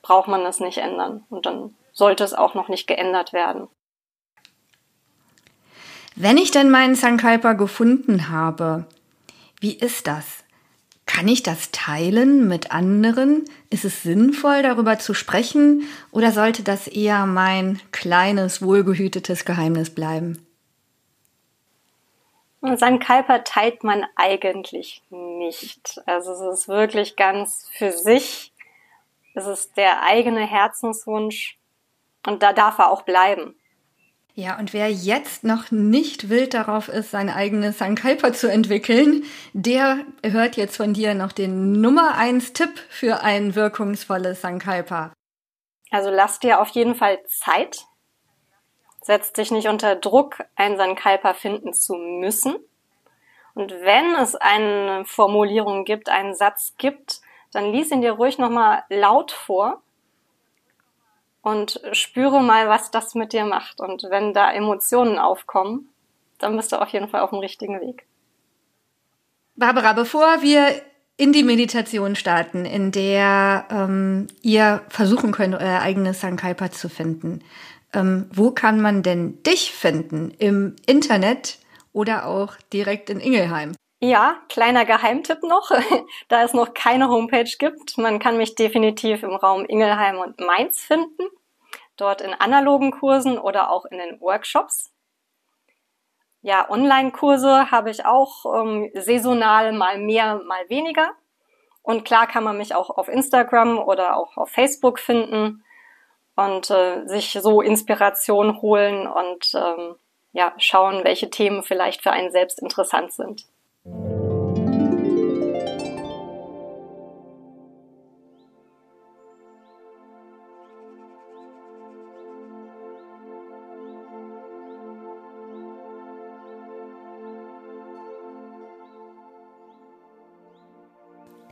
braucht 0.01 0.27
man 0.27 0.45
es 0.45 0.59
nicht 0.59 0.77
ändern 0.77 1.25
und 1.29 1.45
dann 1.45 1.75
sollte 1.91 2.23
es 2.23 2.33
auch 2.33 2.53
noch 2.53 2.69
nicht 2.69 2.87
geändert 2.87 3.33
werden. 3.33 3.67
Wenn 6.15 6.37
ich 6.37 6.51
denn 6.51 6.69
meinen 6.69 6.95
Sankalpa 6.95 7.53
gefunden 7.53 8.29
habe, 8.29 8.85
wie 9.59 9.73
ist 9.73 10.07
das? 10.07 10.43
Kann 11.09 11.27
ich 11.27 11.41
das 11.41 11.71
teilen 11.71 12.47
mit 12.47 12.71
anderen? 12.71 13.43
Ist 13.71 13.83
es 13.83 14.03
sinnvoll, 14.03 14.61
darüber 14.61 14.99
zu 14.99 15.15
sprechen? 15.15 15.89
Oder 16.11 16.31
sollte 16.31 16.61
das 16.61 16.87
eher 16.87 17.25
mein 17.25 17.81
kleines, 17.91 18.61
wohlgehütetes 18.61 19.43
Geheimnis 19.43 19.89
bleiben? 19.89 20.45
Und 22.61 22.79
Sankalpa 22.79 23.39
teilt 23.39 23.83
man 23.83 24.05
eigentlich 24.15 25.01
nicht. 25.09 25.99
Also 26.05 26.31
es 26.31 26.59
ist 26.59 26.67
wirklich 26.67 27.15
ganz 27.15 27.67
für 27.73 27.91
sich. 27.91 28.53
Es 29.33 29.47
ist 29.47 29.77
der 29.77 30.03
eigene 30.03 30.45
Herzenswunsch 30.45 31.57
und 32.27 32.43
da 32.43 32.53
darf 32.53 32.77
er 32.77 32.91
auch 32.91 33.01
bleiben. 33.01 33.58
Ja, 34.39 34.57
und 34.57 34.71
wer 34.71 34.89
jetzt 34.89 35.43
noch 35.43 35.69
nicht 35.69 36.29
wild 36.29 36.53
darauf 36.53 36.87
ist, 36.87 37.11
sein 37.11 37.29
eigenes 37.29 37.77
Sankalpa 37.77 38.31
zu 38.31 38.49
entwickeln, 38.49 39.25
der 39.51 40.05
hört 40.23 40.55
jetzt 40.55 40.77
von 40.77 40.93
dir 40.93 41.13
noch 41.13 41.33
den 41.33 41.73
Nummer 41.81 42.15
eins 42.15 42.53
Tipp 42.53 42.79
für 42.87 43.21
ein 43.21 43.55
wirkungsvolles 43.55 44.39
Sankalpa. 44.39 45.11
Also 45.91 46.09
lass 46.09 46.39
dir 46.39 46.61
auf 46.61 46.69
jeden 46.69 46.95
Fall 46.95 47.19
Zeit. 47.25 47.83
Setz 49.01 49.33
dich 49.33 49.51
nicht 49.51 49.67
unter 49.67 49.97
Druck, 49.97 50.37
einen 50.55 50.77
Sankalpa 50.77 51.33
finden 51.33 51.73
zu 51.73 51.95
müssen. 51.95 52.55
Und 53.55 53.71
wenn 53.71 54.15
es 54.15 54.35
eine 54.35 55.03
Formulierung 55.03 55.83
gibt, 55.83 56.07
einen 56.07 56.33
Satz 56.33 56.75
gibt, 56.77 57.19
dann 57.51 57.73
lies 57.73 57.91
ihn 57.91 57.99
dir 57.99 58.13
ruhig 58.13 58.37
nochmal 58.37 58.83
laut 58.87 59.33
vor 59.33 59.83
und 61.49 61.81
spüre 61.91 62.41
mal, 62.41 62.69
was 62.69 62.91
das 62.91 63.15
mit 63.15 63.33
dir 63.33 63.45
macht. 63.45 63.79
Und 63.79 64.03
wenn 64.09 64.33
da 64.33 64.51
Emotionen 64.51 65.19
aufkommen, 65.19 65.89
dann 66.37 66.55
bist 66.55 66.71
du 66.71 66.81
auf 66.81 66.89
jeden 66.89 67.09
Fall 67.09 67.21
auf 67.21 67.31
dem 67.31 67.39
richtigen 67.39 67.79
Weg. 67.81 68.05
Barbara, 69.55 69.93
bevor 69.93 70.41
wir 70.41 70.81
in 71.17 71.33
die 71.33 71.43
Meditation 71.43 72.15
starten, 72.15 72.63
in 72.63 72.91
der 72.91 73.65
ähm, 73.69 74.27
ihr 74.41 74.81
versuchen 74.87 75.33
könnt, 75.33 75.53
euer 75.53 75.81
eigenes 75.81 76.21
Sankalpa 76.21 76.71
zu 76.71 76.87
finden, 76.87 77.43
ähm, 77.93 78.29
wo 78.33 78.51
kann 78.51 78.79
man 78.79 79.03
denn 79.03 79.43
dich 79.43 79.73
finden? 79.73 80.31
Im 80.37 80.77
Internet 80.85 81.57
oder 81.91 82.25
auch 82.25 82.55
direkt 82.71 83.09
in 83.09 83.19
Ingelheim? 83.19 83.73
Ja, 84.01 84.37
kleiner 84.47 84.85
Geheimtipp 84.85 85.43
noch, 85.43 85.71
da 86.29 86.43
es 86.43 86.53
noch 86.53 86.73
keine 86.73 87.09
Homepage 87.09 87.51
gibt. 87.59 87.97
Man 87.97 88.19
kann 88.19 88.37
mich 88.37 88.55
definitiv 88.55 89.23
im 89.23 89.35
Raum 89.35 89.65
Ingelheim 89.65 90.19
und 90.19 90.39
Mainz 90.39 90.79
finden. 90.79 91.23
Dort 91.99 92.21
in 92.21 92.33
analogen 92.33 92.91
Kursen 92.91 93.37
oder 93.37 93.69
auch 93.69 93.85
in 93.85 93.97
den 93.97 94.21
Workshops. 94.21 94.93
Ja, 96.41 96.69
Online-Kurse 96.69 97.69
habe 97.69 97.89
ich 97.89 98.05
auch 98.05 98.45
ähm, 98.55 98.89
saisonal 98.93 99.73
mal 99.73 99.97
mehr, 99.97 100.41
mal 100.45 100.69
weniger. 100.69 101.11
Und 101.81 102.05
klar 102.05 102.27
kann 102.27 102.43
man 102.43 102.57
mich 102.57 102.73
auch 102.75 102.89
auf 102.89 103.09
Instagram 103.09 103.77
oder 103.79 104.15
auch 104.15 104.37
auf 104.37 104.49
Facebook 104.49 104.99
finden 104.99 105.63
und 106.35 106.69
äh, 106.69 107.05
sich 107.05 107.37
so 107.41 107.61
Inspiration 107.61 108.61
holen 108.61 109.07
und 109.07 109.51
ähm, 109.55 109.95
ja, 110.31 110.53
schauen, 110.57 111.03
welche 111.03 111.29
Themen 111.29 111.63
vielleicht 111.63 112.01
für 112.01 112.11
einen 112.11 112.31
selbst 112.31 112.61
interessant 112.61 113.11
sind. 113.11 113.45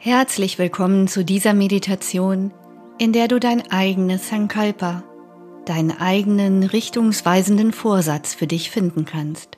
Herzlich 0.09 0.57
willkommen 0.57 1.09
zu 1.09 1.25
dieser 1.25 1.53
Meditation, 1.53 2.53
in 2.97 3.11
der 3.11 3.27
du 3.27 3.41
dein 3.41 3.69
eigenes 3.73 4.29
Sankalpa 4.29 5.03
deinen 5.65 5.91
eigenen 5.99 6.63
richtungsweisenden 6.63 7.73
Vorsatz 7.73 8.33
für 8.33 8.47
dich 8.47 8.71
finden 8.71 9.03
kannst. 9.03 9.57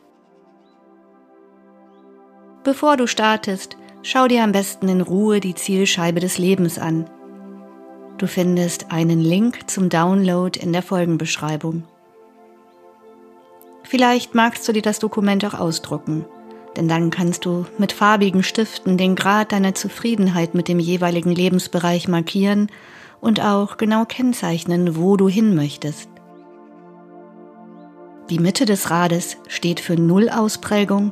Bevor 2.64 2.98
du 2.98 3.06
startest, 3.06 3.78
schau 4.02 4.28
dir 4.28 4.44
am 4.44 4.52
besten 4.52 4.90
in 4.90 5.02
Ruhe 5.02 5.40
die 5.40 5.54
Zielscheibe 5.54 6.20
des 6.20 6.40
Lebens 6.40 6.80
an. 6.80 7.08
Du 8.18 8.26
findest 8.26 8.92
einen 8.92 9.20
Link 9.20 9.70
zum 9.70 9.90
Download 9.90 10.60
in 10.60 10.74
der 10.74 10.82
Folgenbeschreibung. 10.82 11.84
Vielleicht 13.84 14.34
magst 14.34 14.68
du 14.68 14.72
dir 14.72 14.82
das 14.82 14.98
Dokument 14.98 15.46
auch 15.46 15.54
ausdrucken. 15.54 16.26
Denn 16.76 16.88
dann 16.88 17.10
kannst 17.10 17.46
du 17.46 17.66
mit 17.78 17.92
farbigen 17.92 18.44
Stiften 18.44 18.98
den 18.98 19.16
Grad 19.16 19.52
deiner 19.52 19.76
Zufriedenheit 19.76 20.54
mit 20.54 20.68
dem 20.68 20.80
jeweiligen 20.80 21.32
Lebensbereich 21.32 22.08
markieren 22.08 22.68
und 23.22 23.42
auch 23.42 23.78
genau 23.78 24.06
kennzeichnen, 24.06 24.96
wo 24.96 25.18
du 25.18 25.28
hin 25.28 25.56
möchtest. 25.56 26.10
Die 28.30 28.40
Mitte 28.40 28.66
des 28.66 28.92
Rades 28.92 29.38
steht 29.48 29.80
für 29.80 29.96
Nullausprägung 29.96 31.12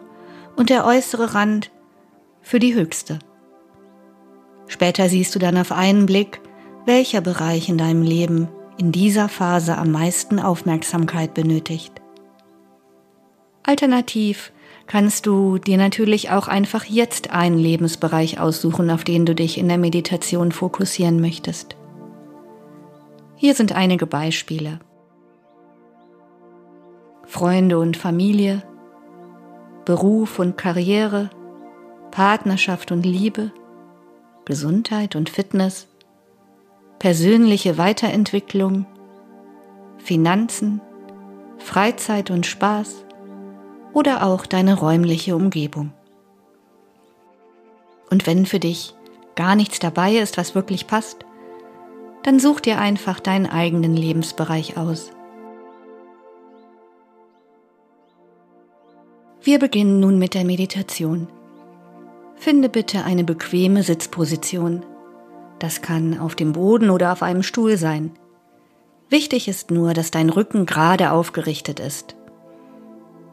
und 0.55 0.69
der 0.69 0.85
äußere 0.85 1.33
Rand 1.33 1.71
für 2.41 2.59
die 2.59 2.75
höchste. 2.75 3.19
Später 4.67 5.09
siehst 5.09 5.33
du 5.33 5.39
dann 5.39 5.57
auf 5.57 5.71
einen 5.71 6.05
Blick, 6.05 6.41
welcher 6.85 7.21
Bereich 7.21 7.69
in 7.69 7.77
deinem 7.77 8.03
Leben 8.03 8.47
in 8.77 8.91
dieser 8.91 9.27
Phase 9.29 9.77
am 9.77 9.91
meisten 9.91 10.39
Aufmerksamkeit 10.39 11.33
benötigt. 11.33 11.93
Alternativ 13.63 14.51
kannst 14.87 15.25
du 15.25 15.57
dir 15.57 15.77
natürlich 15.77 16.31
auch 16.31 16.47
einfach 16.47 16.85
jetzt 16.85 17.31
einen 17.31 17.57
Lebensbereich 17.57 18.39
aussuchen, 18.39 18.89
auf 18.89 19.03
den 19.03 19.25
du 19.25 19.35
dich 19.35 19.57
in 19.57 19.67
der 19.67 19.77
Meditation 19.77 20.51
fokussieren 20.51 21.19
möchtest. 21.19 21.75
Hier 23.35 23.53
sind 23.53 23.73
einige 23.73 24.07
Beispiele. 24.07 24.79
Freunde 27.25 27.77
und 27.77 27.97
Familie, 27.97 28.63
Beruf 29.83 30.39
und 30.39 30.57
Karriere, 30.57 31.29
Partnerschaft 32.09 32.91
und 32.91 33.05
Liebe, 33.05 33.51
Gesundheit 34.45 35.17
und 35.17 35.29
Fitness, 35.29 35.87
persönliche 36.99 37.77
Weiterentwicklung, 37.77 38.85
Finanzen, 39.97 40.79
Freizeit 41.57 42.31
und 42.31 42.45
Spaß 42.45 43.06
oder 43.97 44.23
auch 44.23 44.45
deine 44.45 44.77
räumliche 44.77 45.35
Umgebung. 45.35 45.91
Und 48.11 48.27
wenn 48.27 48.45
für 48.45 48.59
dich 48.59 48.93
gar 49.33 49.55
nichts 49.55 49.79
dabei 49.79 50.17
ist, 50.17 50.37
was 50.37 50.53
wirklich 50.53 50.85
passt, 50.85 51.25
dann 52.21 52.39
such 52.39 52.59
dir 52.59 52.77
einfach 52.77 53.19
deinen 53.19 53.47
eigenen 53.47 53.95
Lebensbereich 53.95 54.77
aus. 54.77 55.09
Wir 59.41 59.57
beginnen 59.57 59.99
nun 59.99 60.19
mit 60.19 60.35
der 60.35 60.45
Meditation. 60.45 61.27
Finde 62.35 62.69
bitte 62.69 63.03
eine 63.03 63.23
bequeme 63.23 63.81
Sitzposition. 63.81 64.85
Das 65.57 65.81
kann 65.81 66.19
auf 66.19 66.35
dem 66.35 66.53
Boden 66.53 66.91
oder 66.91 67.13
auf 67.13 67.23
einem 67.23 67.41
Stuhl 67.41 67.77
sein. 67.77 68.11
Wichtig 69.09 69.47
ist 69.47 69.71
nur, 69.71 69.95
dass 69.95 70.11
dein 70.11 70.29
Rücken 70.29 70.67
gerade 70.67 71.11
aufgerichtet 71.11 71.79
ist. 71.79 72.15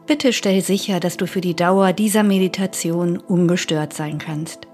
Bitte 0.07 0.33
stell 0.33 0.61
sicher, 0.61 0.99
dass 0.99 1.17
du 1.17 1.25
für 1.25 1.41
die 1.41 1.55
Dauer 1.55 1.93
dieser 1.93 2.23
Meditation 2.23 3.17
ungestört 3.17 3.93
sein 3.93 4.19
kannst. 4.19 4.67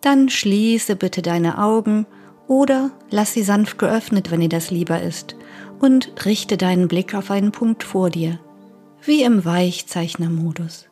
Dann 0.00 0.28
schließe 0.28 0.96
bitte 0.96 1.22
deine 1.22 1.58
Augen 1.58 2.06
oder 2.48 2.90
lass 3.10 3.34
sie 3.34 3.42
sanft 3.42 3.78
geöffnet, 3.78 4.30
wenn 4.30 4.40
dir 4.40 4.48
das 4.48 4.70
lieber 4.70 5.00
ist, 5.00 5.36
und 5.80 6.12
richte 6.24 6.56
deinen 6.56 6.88
Blick 6.88 7.14
auf 7.14 7.30
einen 7.30 7.52
Punkt 7.52 7.84
vor 7.84 8.10
dir, 8.10 8.40
wie 9.02 9.22
im 9.22 9.44
Weichzeichnermodus. 9.44 10.91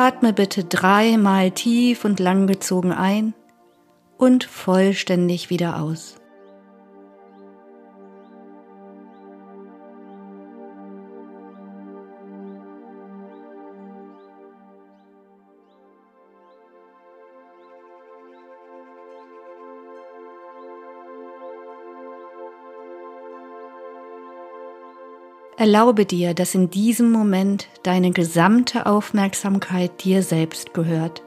Atme 0.00 0.32
bitte 0.32 0.62
dreimal 0.62 1.50
tief 1.50 2.04
und 2.04 2.20
langgezogen 2.20 2.92
ein 2.92 3.34
und 4.16 4.44
vollständig 4.44 5.50
wieder 5.50 5.82
aus. 5.82 6.17
Erlaube 25.58 26.06
dir, 26.06 26.34
dass 26.34 26.54
in 26.54 26.70
diesem 26.70 27.10
Moment 27.10 27.66
deine 27.82 28.12
gesamte 28.12 28.86
Aufmerksamkeit 28.86 30.04
dir 30.04 30.22
selbst 30.22 30.72
gehört. 30.72 31.24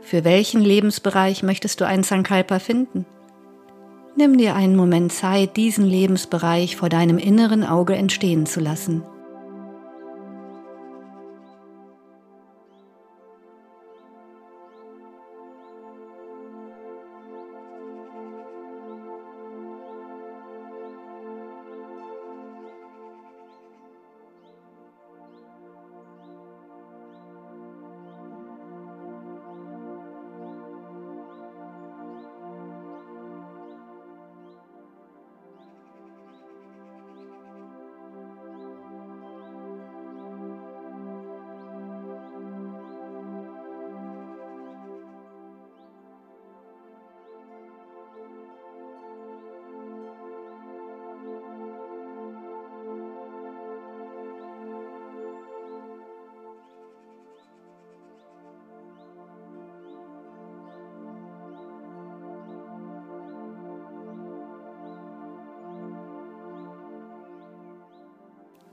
Für 0.00 0.22
welchen 0.22 0.60
Lebensbereich 0.60 1.42
möchtest 1.42 1.80
du 1.80 1.86
einen 1.88 2.04
Sankalpa 2.04 2.60
finden? 2.60 3.04
Nimm 4.18 4.38
dir 4.38 4.54
einen 4.54 4.76
Moment 4.76 5.12
Zeit, 5.12 5.58
diesen 5.58 5.84
Lebensbereich 5.84 6.76
vor 6.76 6.88
deinem 6.88 7.18
inneren 7.18 7.64
Auge 7.64 7.94
entstehen 7.94 8.46
zu 8.46 8.60
lassen. 8.60 9.02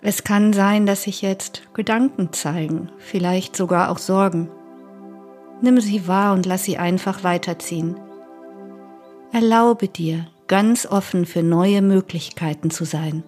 Es 0.06 0.26
kann 0.26 0.52
sein, 0.52 0.86
dass 0.86 1.04
sich 1.04 1.22
jetzt 1.22 1.74
Gedanken 1.74 2.34
zeigen, 2.34 2.92
vielleicht 2.98 3.56
sogar 3.56 3.90
auch 3.90 3.98
Sorgen. 3.98 4.52
Nimm 5.62 5.80
sie 5.80 6.10
wahr 6.10 6.34
und 6.34 6.46
lass 6.46 6.66
sie 6.66 6.78
einfach 6.78 7.24
weiterziehen. 7.24 7.96
Erlaube 9.32 9.88
dir, 9.88 10.28
ganz 10.48 10.86
offen 10.86 11.26
für 11.26 11.42
neue 11.42 11.82
Möglichkeiten 11.82 12.70
zu 12.70 12.84
sein. 12.84 13.24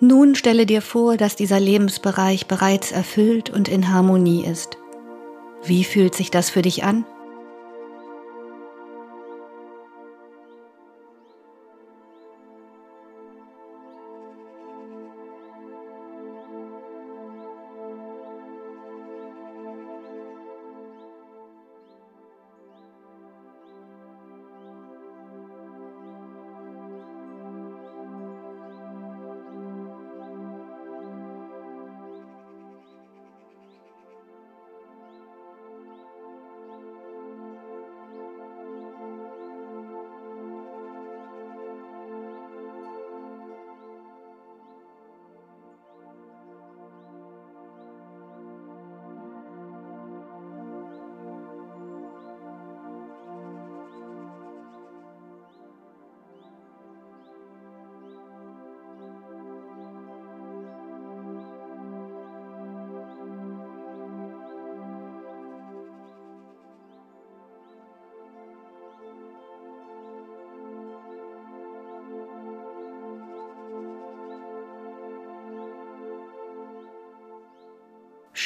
Nun 0.00 0.34
stelle 0.34 0.66
dir 0.66 0.82
vor, 0.82 1.16
dass 1.16 1.36
dieser 1.36 1.58
Lebensbereich 1.58 2.46
bereits 2.46 2.92
erfüllt 2.92 3.48
und 3.48 3.68
in 3.68 3.92
Harmonie 3.92 4.44
ist. 4.44 4.76
Wie 5.64 5.84
fühlt 5.84 6.14
sich 6.14 6.30
das 6.30 6.50
für 6.50 6.62
dich 6.62 6.84
an? 6.84 7.06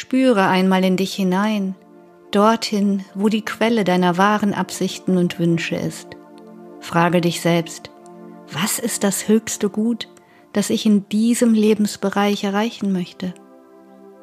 Spüre 0.01 0.47
einmal 0.47 0.83
in 0.83 0.97
dich 0.97 1.13
hinein, 1.13 1.75
dorthin, 2.31 3.05
wo 3.15 3.29
die 3.29 3.45
Quelle 3.45 3.85
deiner 3.85 4.17
wahren 4.17 4.55
Absichten 4.55 5.19
und 5.19 5.39
Wünsche 5.39 5.77
ist. 5.77 6.09
Frage 6.81 7.21
dich 7.21 7.43
selbst, 7.43 7.91
was 8.51 8.79
ist 8.79 9.05
das 9.05 9.29
höchste 9.29 9.69
Gut, 9.69 10.09
das 10.55 10.71
ich 10.71 10.87
in 10.87 11.07
diesem 11.11 11.53
Lebensbereich 11.53 12.45
erreichen 12.45 12.93
möchte? 12.93 13.35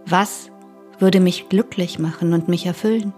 Was 0.07 0.49
würde 0.97 1.19
mich 1.19 1.47
glücklich 1.47 1.99
machen 1.99 2.33
und 2.33 2.47
mich 2.47 2.65
erfüllen? 2.65 3.13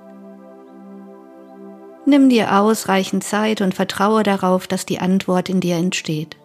Nimm 2.06 2.28
dir 2.28 2.60
ausreichend 2.60 3.24
Zeit 3.24 3.62
und 3.62 3.74
vertraue 3.74 4.24
darauf, 4.24 4.68
dass 4.68 4.86
die 4.86 5.00
Antwort 5.00 5.48
in 5.48 5.62
dir 5.62 5.78
entsteht. 5.78 6.36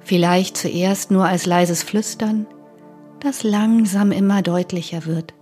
Vielleicht 0.00 0.58
zuerst 0.58 1.10
nur 1.10 1.24
als 1.24 1.46
leises 1.46 1.82
Flüstern, 1.82 2.46
das 3.20 3.42
langsam 3.42 4.12
immer 4.12 4.42
deutlicher 4.42 5.06
wird. 5.06 5.34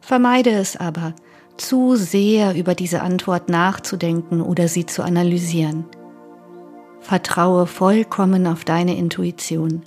Vermeide 0.00 0.50
es 0.50 0.76
aber, 0.76 1.14
zu 1.56 1.96
sehr 1.96 2.54
über 2.54 2.74
diese 2.74 3.02
Antwort 3.02 3.48
nachzudenken 3.48 4.40
oder 4.40 4.68
sie 4.68 4.86
zu 4.86 5.02
analysieren. 5.02 5.84
Vertraue 7.00 7.66
vollkommen 7.66 8.46
auf 8.46 8.64
deine 8.64 8.96
Intuition. 8.96 9.82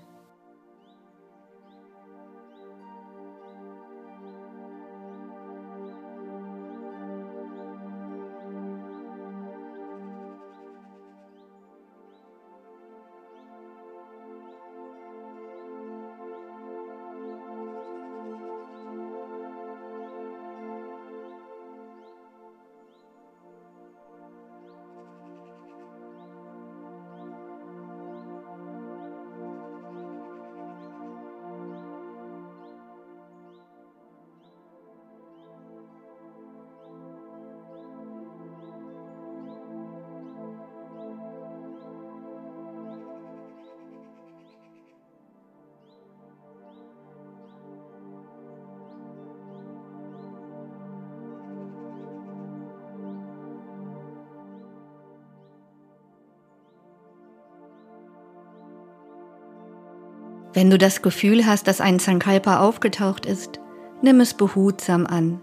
Wenn 60.62 60.70
du 60.70 60.78
das 60.78 61.02
Gefühl 61.02 61.48
hast, 61.48 61.66
dass 61.66 61.82
ein 61.82 61.98
Sankalpa 61.98 62.60
aufgetaucht 62.60 63.26
ist, 63.26 63.60
nimm 64.04 64.20
es 64.20 64.36
behutsam 64.36 65.08
an. 65.08 65.42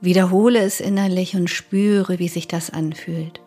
Wiederhole 0.00 0.60
es 0.60 0.78
innerlich 0.78 1.34
und 1.34 1.50
spüre, 1.50 2.20
wie 2.20 2.28
sich 2.28 2.46
das 2.46 2.70
anfühlt. 2.70 3.37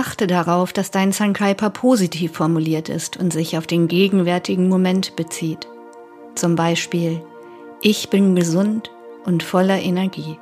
Achte 0.00 0.26
darauf, 0.26 0.72
dass 0.72 0.90
dein 0.90 1.12
Sankalpa 1.12 1.68
positiv 1.68 2.32
formuliert 2.32 2.88
ist 2.88 3.18
und 3.18 3.34
sich 3.34 3.58
auf 3.58 3.66
den 3.66 3.86
gegenwärtigen 3.86 4.66
Moment 4.66 5.14
bezieht. 5.14 5.68
Zum 6.34 6.56
Beispiel, 6.56 7.22
ich 7.82 8.08
bin 8.08 8.34
gesund 8.34 8.90
und 9.26 9.42
voller 9.42 9.78
Energie. 9.78 10.38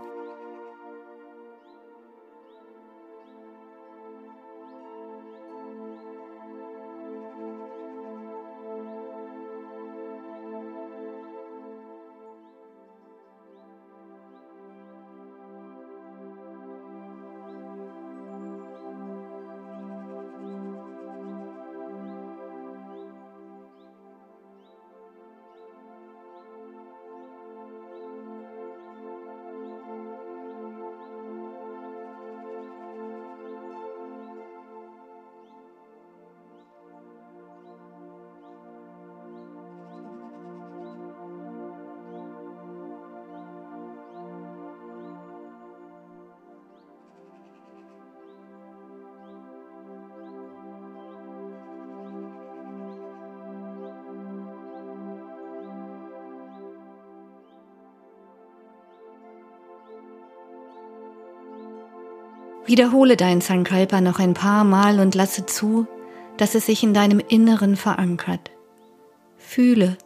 Wiederhole 62.68 63.16
dein 63.16 63.40
Sankalpa 63.40 64.02
noch 64.02 64.18
ein 64.18 64.34
paar 64.34 64.62
Mal 64.62 65.00
und 65.00 65.14
lasse 65.14 65.46
zu, 65.46 65.86
dass 66.36 66.54
es 66.54 66.66
sich 66.66 66.82
in 66.82 66.92
deinem 66.92 67.18
Inneren 67.18 67.76
verankert. 67.76 68.50
Fühle 69.38 69.96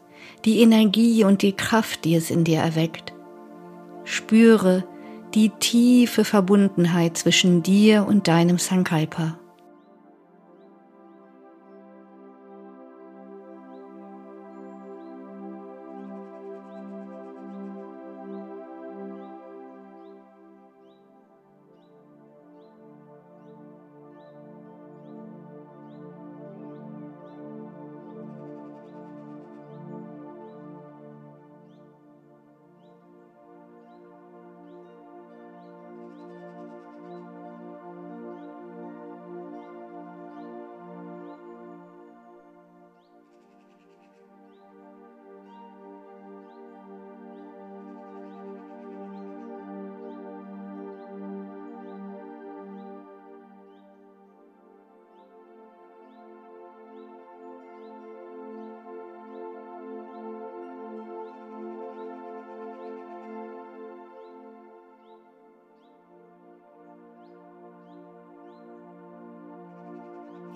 die 0.45 0.63
Energie 0.63 1.25
und 1.25 1.43
die 1.43 1.55
Kraft, 1.55 2.05
die 2.05 2.15
es 2.15 2.31
in 2.31 2.45
dir 2.45 2.61
erweckt. 2.61 3.13
Spüre 4.05 4.85
die 5.35 5.49
tiefe 5.49 6.25
Verbundenheit 6.25 7.17
zwischen 7.17 7.65
dir 7.65 8.07
und 8.07 8.29
deinem 8.29 8.59
Sankalpa. 8.59 9.41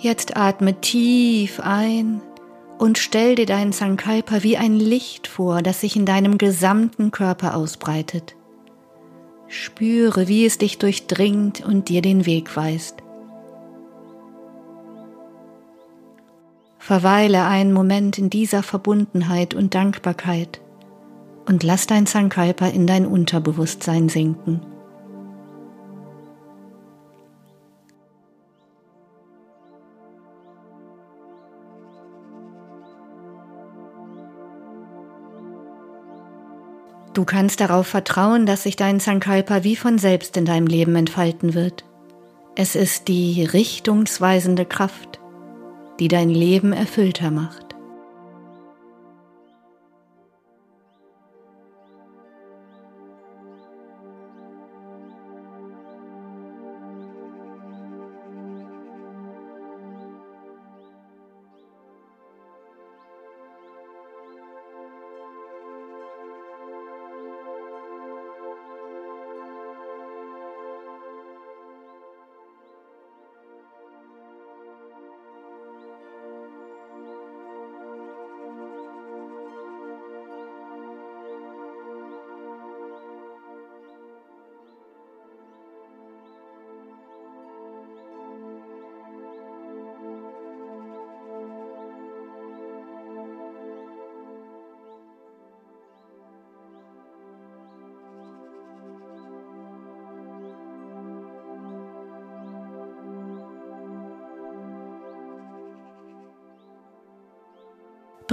Jetzt 0.07 0.37
atme 0.37 0.81
tief 0.81 1.59
ein 1.59 2.23
und 2.79 2.97
stell 2.97 3.35
dir 3.35 3.45
deinen 3.45 3.73
Sankalpa 3.73 4.45
wie 4.45 4.57
ein 4.57 4.77
Licht 4.77 5.27
vor, 5.27 5.63
das 5.63 5.81
sich 5.81 5.97
in 5.97 6.07
deinem 6.07 6.39
gesamten 6.39 7.11
Körper 7.11 7.57
ausbreitet. 7.57 8.37
Spüre, 9.49 10.29
wie 10.29 10.47
es 10.47 10.59
dich 10.59 10.79
durchdringt 10.79 11.67
und 11.67 11.89
dir 11.89 12.03
den 12.03 12.25
Weg 12.25 12.57
weist. 12.57 13.03
Verweile 16.79 17.43
einen 17.43 17.73
Moment 17.73 18.17
in 18.17 18.31
dieser 18.31 18.63
Verbundenheit 18.63 19.55
und 19.55 19.75
Dankbarkeit 19.75 20.61
und 21.49 21.65
lass 21.65 21.89
dein 21.89 22.07
Sankalpa 22.07 22.69
in 22.69 22.87
dein 22.87 23.07
Unterbewusstsein 23.07 24.09
sinken. 24.09 24.61
Du 37.17 37.25
kannst 37.25 37.63
darauf 37.63 37.87
vertrauen, 37.87 38.45
dass 38.45 38.65
sich 38.65 38.77
dein 38.77 39.01
Sankalpa 39.01 39.65
wie 39.65 39.75
von 39.75 39.97
selbst 39.97 40.37
in 40.37 40.45
deinem 40.45 40.67
Leben 40.67 40.95
entfalten 40.97 41.55
wird. 41.55 41.87
Es 42.57 42.77
ist 42.77 43.09
die 43.09 43.43
richtungsweisende 43.43 44.67
Kraft, 44.67 45.19
die 45.99 46.09
dein 46.09 46.29
Leben 46.29 46.75
erfüllter 46.75 47.31
macht. 47.31 47.66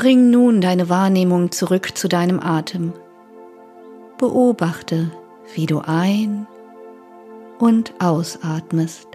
Bring 0.04 0.32
nun 0.32 0.60
deine 0.60 0.89
Wahrnehmung 0.89 1.54
zurück 1.54 1.97
zu 1.97 2.10
deinem 2.10 2.41
Atem. 2.41 2.91
Beobachte, 4.18 5.10
wie 5.56 5.66
du 5.66 5.80
ein- 5.80 6.45
und 7.58 7.93
ausatmest. 7.99 9.08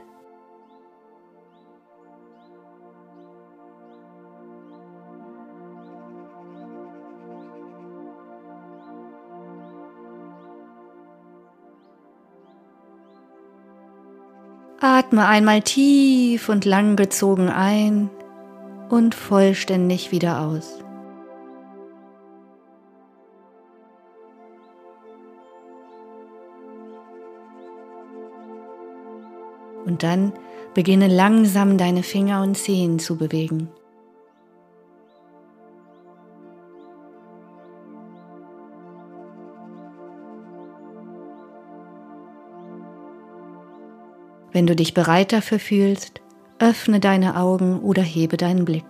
Atme 14.80 15.26
einmal 15.26 15.60
tief 15.60 16.48
und 16.48 16.64
lang 16.64 16.96
gezogen 16.96 17.50
ein 17.50 18.08
und 18.88 19.14
vollständig 19.14 20.12
wieder 20.12 20.40
aus. 20.40 20.78
Und 29.84 30.02
dann 30.02 30.32
beginne 30.74 31.08
langsam 31.08 31.78
deine 31.78 32.02
Finger 32.02 32.42
und 32.42 32.56
Zehen 32.56 32.98
zu 32.98 33.16
bewegen. 33.16 33.70
Wenn 44.52 44.66
du 44.66 44.74
dich 44.74 44.92
bereit 44.92 45.32
dafür 45.32 45.58
fühlst, 45.58 46.20
öffne 46.58 47.00
deine 47.00 47.36
Augen 47.36 47.80
oder 47.80 48.02
hebe 48.02 48.36
deinen 48.36 48.64
Blick. 48.64 48.84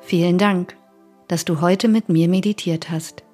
Vielen 0.00 0.36
Dank, 0.36 0.76
dass 1.28 1.44
du 1.44 1.60
heute 1.60 1.88
mit 1.88 2.08
mir 2.08 2.28
meditiert 2.28 2.90
hast. 2.90 3.24